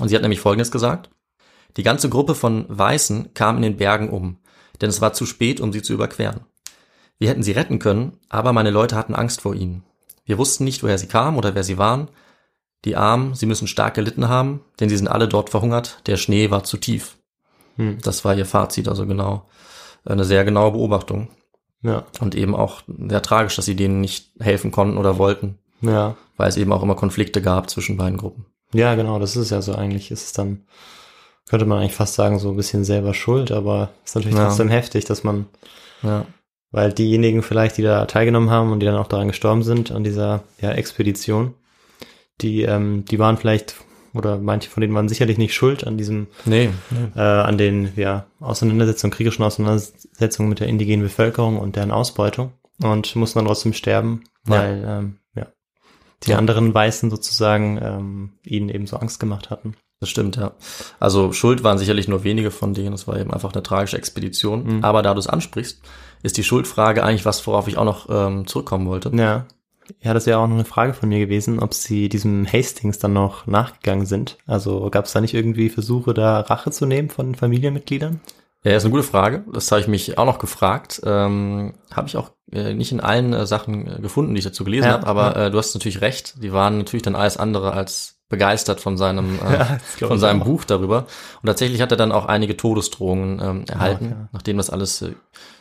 [0.00, 1.10] Und sie hat nämlich Folgendes gesagt.
[1.76, 4.38] Die ganze Gruppe von Weißen kam in den Bergen um,
[4.80, 6.40] denn es war zu spät, um sie zu überqueren.
[7.18, 9.84] Wir hätten sie retten können, aber meine Leute hatten Angst vor ihnen.
[10.24, 12.08] Wir wussten nicht, woher sie kamen oder wer sie waren.
[12.84, 16.00] Die Armen, sie müssen stark gelitten haben, denn sie sind alle dort verhungert.
[16.06, 17.16] Der Schnee war zu tief.
[18.02, 19.48] Das war ihr Fazit, also genau.
[20.04, 21.28] Eine sehr genaue Beobachtung.
[21.84, 22.04] Ja.
[22.20, 26.16] Und eben auch sehr tragisch, dass sie denen nicht helfen konnten oder wollten, Ja.
[26.36, 28.46] weil es eben auch immer Konflikte gab zwischen beiden Gruppen.
[28.72, 29.74] Ja, genau, das ist ja so.
[29.76, 30.62] Eigentlich ist es dann,
[31.48, 34.46] könnte man eigentlich fast sagen, so ein bisschen selber schuld, aber es ist natürlich Ja.
[34.46, 35.46] trotzdem heftig, dass man,
[36.02, 36.26] Ja.
[36.72, 40.02] weil diejenigen vielleicht, die da teilgenommen haben und die dann auch daran gestorben sind, an
[40.02, 41.54] dieser ja, Expedition,
[42.40, 43.76] die, ähm, die waren vielleicht,
[44.14, 47.20] oder manche von denen waren sicherlich nicht schuld an diesem, Nee, nee.
[47.20, 52.52] äh, an den ja, Auseinandersetzungen, kriegischen Auseinandersetzungen mit der indigenen Bevölkerung und deren Ausbeutung
[52.82, 54.50] und mussten dann trotzdem sterben, Ja.
[54.54, 55.46] weil ähm, ja,
[56.24, 56.38] die Ja.
[56.38, 59.74] anderen Weißen sozusagen ähm, ihnen eben so Angst gemacht hatten.
[60.00, 60.52] Das stimmt, ja.
[61.00, 62.92] Also schuld waren sicherlich nur wenige von denen.
[62.92, 64.82] Es war eben einfach eine tragische Expedition.
[64.84, 65.80] Aber da du es ansprichst,
[66.22, 69.10] ist die Schuldfrage eigentlich was, worauf ich auch noch ähm, zurückkommen wollte.
[69.14, 69.46] Ja.
[70.02, 73.12] Ja, das wäre auch noch eine Frage von mir gewesen, ob sie diesem Hastings dann
[73.12, 74.38] noch nachgegangen sind.
[74.46, 78.20] Also gab es da nicht irgendwie Versuche, da Rache zu nehmen von Familienmitgliedern?
[78.64, 79.44] Ja, ist eine gute Frage.
[79.52, 81.02] Das habe ich mich auch noch gefragt.
[81.04, 84.64] Ähm, habe ich auch äh, nicht in allen äh, Sachen äh, gefunden, die ich dazu
[84.64, 86.42] gelesen Ja, habe, aber äh, du hast natürlich recht.
[86.42, 89.58] Die waren natürlich dann alles andere als begeistert von seinem äh,
[90.00, 90.46] Ja, von seinem auch.
[90.46, 91.06] Buch darüber.
[91.42, 95.12] Und tatsächlich hat er dann auch einige Todesdrohungen ähm, erhalten, nachdem das alles äh,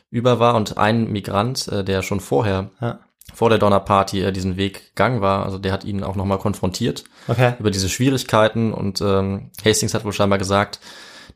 [0.10, 0.56] über war.
[0.56, 3.00] Und ein Migrant, äh, der schon vorher Ja.
[3.34, 7.04] Vor der Donnerparty äh, diesen Weg gegangen war, also der hat ihn auch nochmal konfrontiert
[7.28, 7.54] Okay.
[7.60, 10.80] über diese Schwierigkeiten und ähm, Hastings hat wohl scheinbar gesagt,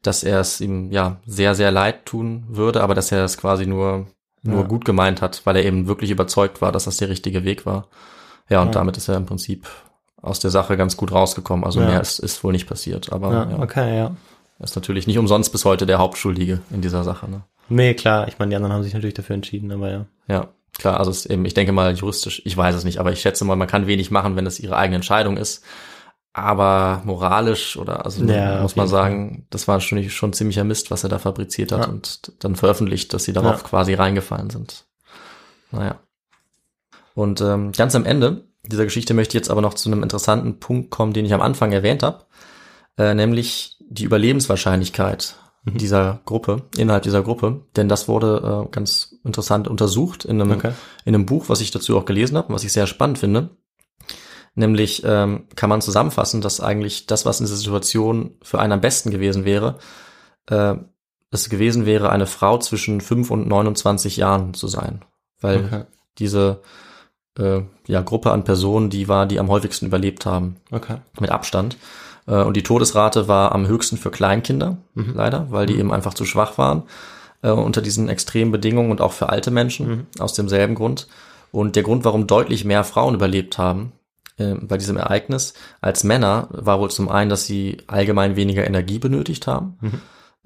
[0.02, 3.66] dass er es ihm ja sehr, sehr leid tun würde, aber dass er es quasi
[3.66, 4.08] nur,
[4.44, 4.68] nur Ja.
[4.68, 7.88] gut gemeint hat, weil er eben wirklich überzeugt war, dass das der richtige Weg war.
[8.50, 8.74] Ja, und Ja.
[8.74, 9.68] damit ist er im Prinzip
[10.22, 11.66] aus der Sache ganz gut rausgekommen.
[11.66, 11.88] Also Ja.
[11.88, 14.16] mehr ist, ist wohl nicht passiert, aber Ja, okay, ja.
[14.60, 17.30] er ist natürlich nicht umsonst bis heute der Hauptschuldige in dieser Sache.
[17.30, 17.42] Ne?
[17.70, 20.06] Nee, klar, ich meine, die anderen haben sich natürlich dafür entschieden, aber ja.
[20.28, 23.12] Ja, klar, also es ist eben, ich denke mal juristisch, ich weiß es nicht, aber
[23.12, 25.64] ich schätze mal, man kann wenig machen, wenn es ihre eigene Entscheidung ist.
[26.34, 31.04] Aber moralisch oder also Ja, muss man sagen, das war schon, schon ziemlicher Mist, was
[31.04, 31.88] er da fabriziert hat Ja.
[31.88, 33.68] und dann veröffentlicht, dass sie darauf Ja.
[33.68, 34.86] quasi reingefallen sind.
[35.72, 35.96] Naja.
[37.16, 40.60] Und ähm, ganz am Ende dieser Geschichte möchte ich jetzt aber noch zu einem interessanten
[40.60, 42.26] Punkt kommen, den ich am Anfang erwähnt habe,
[43.00, 45.36] äh, nämlich die Überlebenswahrscheinlichkeit
[45.76, 50.72] dieser Gruppe, innerhalb dieser Gruppe, denn das wurde äh, ganz interessant untersucht in einem, Okay.
[51.06, 53.50] in einem Buch, was ich dazu auch gelesen habe, was ich sehr spannend finde.
[54.56, 58.82] Nämlich ähm, kann man zusammenfassen, dass eigentlich das, was in dieser Situation für einen am
[58.82, 59.76] besten gewesen wäre,
[60.50, 60.76] äh,
[61.30, 65.04] es gewesen wäre, eine Frau zwischen 5 und 29 Jahren zu sein.
[65.42, 65.84] Weil Okay.
[66.18, 66.62] diese
[67.38, 70.98] äh, ja, Gruppe an Personen, die war, die am häufigsten überlebt haben Okay.
[71.20, 71.78] mit Abstand.
[72.28, 75.14] Äh, Und die Todesrate war am höchsten für Kleinkinder, Mhm.
[75.16, 76.84] leider, weil die eben einfach zu schwach waren
[77.44, 80.08] äh, unter diesen extremen Bedingungen und auch für alte Menschen Mhm.
[80.20, 81.08] aus demselben Grund.
[81.52, 83.92] Und der Grund, warum deutlich mehr Frauen überlebt haben
[84.40, 89.00] äh, bei diesem Ereignis als Männer, war wohl zum einen, dass sie allgemein weniger Energie
[89.00, 90.02] benötigt haben Mhm.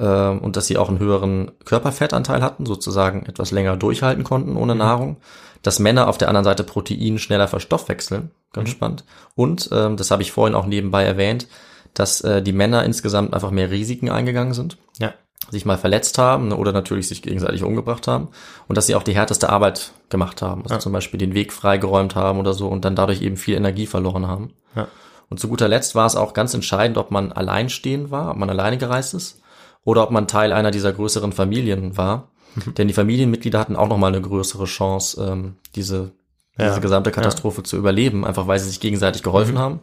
[0.06, 4.76] äh, und dass sie auch einen höheren Körperfettanteil hatten, sozusagen etwas länger durchhalten konnten ohne
[4.76, 5.18] Nahrung.
[5.64, 9.04] Dass Männer auf der anderen Seite Protein schneller verstoffwechseln, ganz spannend.
[9.36, 11.48] Und, ähm, das habe ich vorhin auch nebenbei erwähnt,
[11.94, 15.14] dass äh, die Männer insgesamt einfach mehr Risiken eingegangen sind, Ja.
[15.50, 18.30] sich mal verletzt haben oder natürlich sich gegenseitig umgebracht haben
[18.68, 20.80] und dass sie auch die härteste Arbeit gemacht haben, also Ja.
[20.80, 24.28] zum Beispiel den Weg freigeräumt haben oder so und dann dadurch eben viel Energie verloren
[24.28, 24.54] haben.
[24.76, 24.88] Ja.
[25.30, 28.50] Und zu guter Letzt war es auch ganz entscheidend, ob man alleinstehend war, ob man
[28.50, 29.42] alleine gereist ist
[29.84, 32.30] oder ob man Teil einer dieser größeren Familien war.
[32.56, 32.74] Mhm.
[32.76, 36.12] Denn die Familienmitglieder hatten auch nochmal eine größere Chance, ähm, diese,
[36.58, 36.68] Ja.
[36.70, 39.60] diese gesamte Katastrophe zu überleben, einfach weil sie sich gegenseitig geholfen Mhm.
[39.60, 39.80] haben,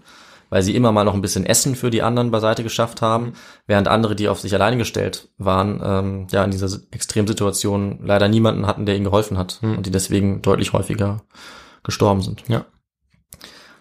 [0.50, 3.32] weil sie immer mal noch ein bisschen Essen für die anderen beiseite geschafft haben, Mhm.
[3.66, 8.66] während andere, die auf sich alleine gestellt waren, ähm, ja in dieser Extremsituation leider niemanden
[8.66, 9.76] hatten, der ihnen geholfen hat Mhm.
[9.78, 11.22] und die deswegen deutlich häufiger
[11.84, 12.42] gestorben sind.
[12.48, 12.64] Ja.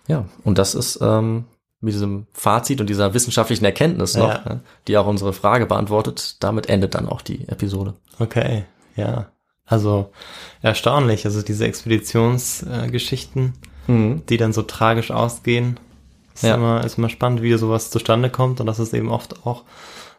[0.08, 1.46] Ja, und das ist ähm,
[1.82, 4.54] mit diesem Fazit und dieser wissenschaftlichen Erkenntnis noch, Ja.
[4.54, 7.94] ne, die auch unsere Frage beantwortet, damit endet dann auch die Episode.
[8.20, 8.64] Okay,
[8.96, 9.28] ja.
[9.66, 10.12] Also
[10.62, 11.26] erstaunlich.
[11.26, 13.54] Also diese Expeditionsgeschichten,
[13.88, 14.24] Mhm.
[14.28, 15.78] die dann so tragisch ausgehen,
[16.38, 16.56] ist, Ja.
[16.56, 19.64] immer, ist immer spannend, wie sowas zustande kommt und dass es eben oft auch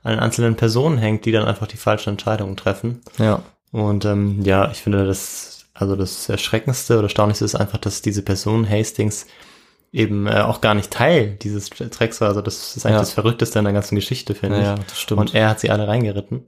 [0.04, 3.00] an den einzelnen Personen hängt, die dann einfach die falschen Entscheidungen treffen.
[3.18, 3.42] Ja,
[3.72, 8.22] Und ähm, ja, ich finde das, also das Erschreckendste oder Erstaunlichste ist einfach, dass diese
[8.22, 9.26] Person Hastings
[9.92, 12.28] eben äh, auch gar nicht Teil dieses Drecks war.
[12.28, 13.00] Also das ist eigentlich Ja.
[13.00, 14.84] das Verrückteste in der ganzen Geschichte, finde ja, ich.
[14.86, 15.20] das stimmt.
[15.20, 16.44] Und er hat sie alle reingeritten.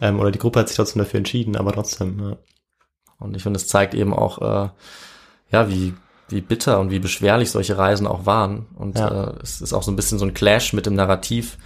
[0.00, 2.18] Ähm, oder die Gruppe hat sich trotzdem dafür entschieden, aber trotzdem.
[2.20, 2.36] Ja.
[3.20, 4.68] Und ich finde, es zeigt eben auch, äh,
[5.52, 5.94] ja, wie,
[6.32, 8.66] wie bitter und wie beschwerlich solche Reisen auch waren.
[8.76, 9.28] Und Ja.
[9.28, 11.58] äh, es ist auch so ein bisschen so ein Clash mit dem Narrativ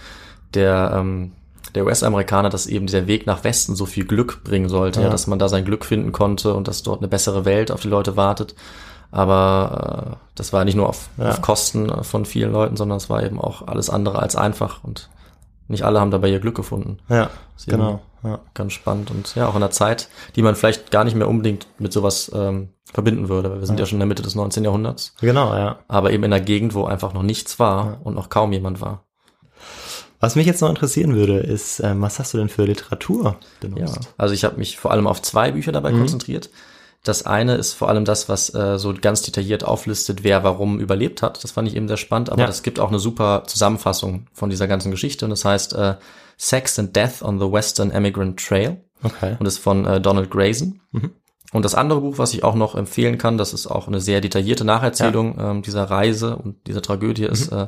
[0.53, 1.31] der, ähm,
[1.75, 5.09] der US-Amerikaner, dass eben dieser Weg nach Westen so viel Glück bringen sollte, ja.
[5.09, 7.89] Dass man da sein Glück finden konnte und dass dort eine bessere Welt auf die
[7.89, 8.55] Leute wartet.
[9.11, 11.29] Aber äh, das war nicht nur auf, Ja.
[11.29, 15.09] auf Kosten von vielen Leuten, sondern es war eben auch alles andere als einfach und
[15.67, 16.97] nicht alle haben dabei ihr Glück gefunden.
[17.09, 18.01] Ja, ist eben genau.
[18.23, 18.39] Ja.
[18.53, 21.67] ganz spannend und ja, auch in einer Zeit, die man vielleicht gar nicht mehr unbedingt
[21.77, 24.63] mit sowas ähm, verbinden würde, weil wir sind ja, schon in der Mitte des 19.
[24.63, 25.79] Jahrhunderts, Genau, ja.
[25.87, 27.97] aber eben in einer Gegend, wo einfach noch nichts war Ja.
[28.03, 29.03] und noch kaum jemand war.
[30.19, 33.35] Was mich jetzt noch interessieren würde, ist, ähm, was hast du denn für Literatur Ja,
[33.59, 34.13] benutzt?
[34.17, 35.99] also ich habe mich vor allem auf zwei Bücher dabei Mhm.
[35.99, 36.49] konzentriert.
[37.07, 41.21] Das eine ist vor allem das, was äh, so ganz detailliert auflistet, wer warum überlebt
[41.21, 41.43] hat.
[41.43, 42.49] Das fand ich eben sehr spannend, aber Ja.
[42.49, 45.95] es gibt auch eine super Zusammenfassung von dieser ganzen Geschichte und das heißt äh,
[46.37, 48.81] Sex and Death on the Western Emigrant Trail.
[49.03, 49.35] Okay.
[49.39, 50.81] und ist von äh, Donald Grayson.
[50.91, 51.11] Mhm.
[51.53, 54.21] Und das andere Buch, was ich auch noch empfehlen kann, das ist auch eine sehr
[54.21, 57.57] detaillierte Nacherzählung ähm, dieser Reise und dieser Tragödie, ist Mhm.
[57.59, 57.65] äh,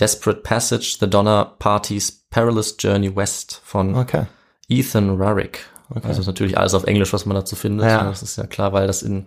[0.00, 4.24] Desperate Passage, The Donner Party's Perilous Journey West von Okay.
[4.68, 5.66] Ethan Rarick.
[5.90, 6.06] Okay.
[6.06, 7.86] Also ist natürlich alles auf Englisch, was man dazu findet.
[7.86, 8.04] Ja.
[8.04, 9.26] Das ist ja klar, weil das in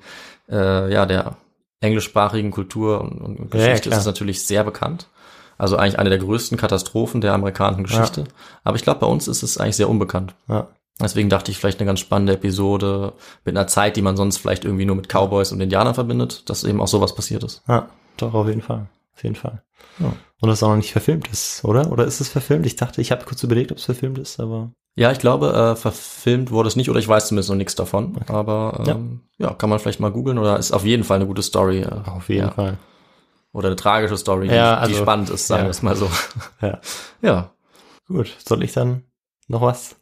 [0.49, 1.35] äh, ja der
[1.81, 3.97] englischsprachigen Kultur und, und Ja, ja, Geschichte klar.
[3.97, 5.07] ist es natürlich sehr bekannt.
[5.57, 8.23] Also eigentlich eine der größten Katastrophen der amerikanischen Geschichte.
[8.63, 10.33] Aber ich glaube, bei uns ist es eigentlich sehr unbekannt.
[10.47, 10.67] Ja.
[11.01, 13.13] Deswegen dachte ich vielleicht eine ganz spannende Episode
[13.45, 16.63] mit einer Zeit, die man sonst vielleicht irgendwie nur mit Cowboys und Indianern verbindet, dass
[16.63, 17.63] eben auch sowas passiert ist.
[17.67, 18.87] Ja, doch, auf jeden Fall.
[19.15, 19.61] Auf jeden Fall.
[19.99, 20.13] Ja.
[20.39, 21.91] Und das auch noch nicht verfilmt ist, oder?
[21.91, 22.65] Oder ist es verfilmt?
[22.65, 24.71] Ich dachte, ich habe kurz überlegt, ob es verfilmt ist, aber.
[24.95, 28.15] Ja, ich glaube, äh, verfilmt wurde es nicht oder ich weiß zumindest noch nichts davon.
[28.27, 29.53] Aber ähm, ja.
[29.53, 31.79] kann man vielleicht mal googeln oder ist auf jeden Fall eine gute Story.
[31.81, 32.51] Äh, Auf jeden ja.
[32.51, 32.77] Fall.
[33.53, 35.67] Oder eine tragische Story, die, Ja, die also- spannend ist, sagen ja.
[35.67, 36.09] wir es mal so.
[36.61, 36.79] Ja.
[37.21, 37.51] Ja.
[38.07, 38.35] Gut.
[38.45, 39.03] Soll ich dann
[39.47, 39.95] noch was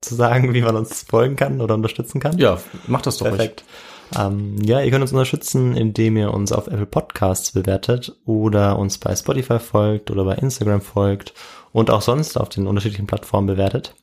[0.00, 2.38] zu sagen, wie man uns folgen kann oder unterstützen kann?
[2.38, 3.26] Ja, mach das doch.
[3.26, 3.64] Perfekt.
[4.18, 8.98] Ähm, ja, ihr könnt uns unterstützen, indem ihr uns auf Apple Podcasts bewertet oder uns
[8.98, 11.34] bei Spotify folgt oder bei Instagram folgt
[11.72, 13.94] und auch sonst auf den unterschiedlichen Plattformen bewertet.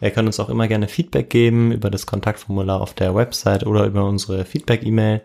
[0.00, 3.84] Ihr könnt uns auch immer gerne Feedback geben über das Kontaktformular auf der Website oder
[3.86, 5.22] über unsere Feedback-E-Mail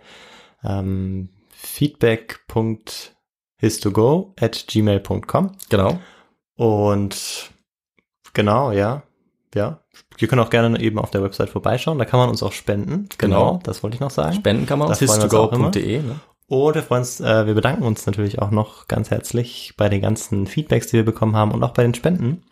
[0.63, 5.99] ähm, feedback.histogo at gmail.com Genau.
[6.55, 7.51] und
[8.33, 9.03] genau, ja,
[9.55, 9.79] ja.
[10.19, 11.97] Ihr könnt auch gerne eben auf der Website vorbeischauen.
[11.99, 13.07] Da kann man uns auch spenden.
[13.17, 13.59] Genau.
[13.63, 14.35] das wollte ich noch sagen.
[14.35, 16.01] Spenden kann man auf histogo.de.
[16.01, 16.19] Ne?
[16.47, 20.01] Und wir freuen uns, äh, wir bedanken uns natürlich auch noch ganz herzlich bei den
[20.01, 22.43] ganzen Feedbacks, die wir bekommen haben und auch bei den Spenden.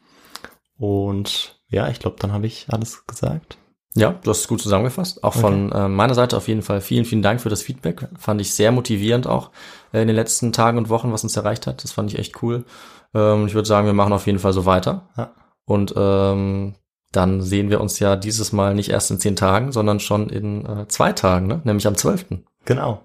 [0.77, 3.57] Und ja, ich glaube, dann habe ich alles gesagt.
[3.97, 5.23] Ja, du hast es gut zusammengefasst.
[5.23, 8.09] Auch von äh, meiner Seite auf jeden Fall vielen, vielen Dank für das Feedback.
[8.17, 9.51] Fand ich sehr motivierend auch
[9.93, 11.83] äh, in den letzten Tagen und Wochen, was uns erreicht hat.
[11.83, 12.65] Das fand ich echt cool.
[13.13, 15.07] Ähm, ich würde sagen, wir machen auf jeden Fall so weiter.
[15.15, 15.33] Ja.
[15.63, 16.75] Und ähm,
[17.13, 20.65] dann sehen wir uns ja dieses Mal nicht erst in zehn Tagen, sondern schon in
[20.65, 21.61] äh, zwei Tagen, ne?
[21.63, 22.25] nämlich am 12.
[22.65, 23.01] Genau.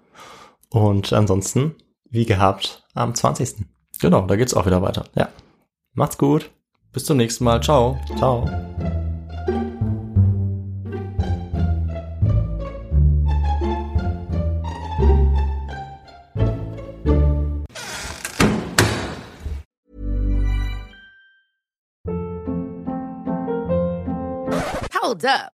[0.71, 1.77] Und ansonsten,
[2.11, 3.65] wie gehabt, am 20.
[4.01, 5.05] Genau, da geht's auch wieder weiter.
[5.15, 5.29] Ja.
[5.95, 6.51] Macht's gut.
[6.93, 7.61] Bis zum nächsten Mal.
[7.62, 7.99] Ciao.
[8.18, 8.49] Ciao.
[25.03, 25.60] Hold up.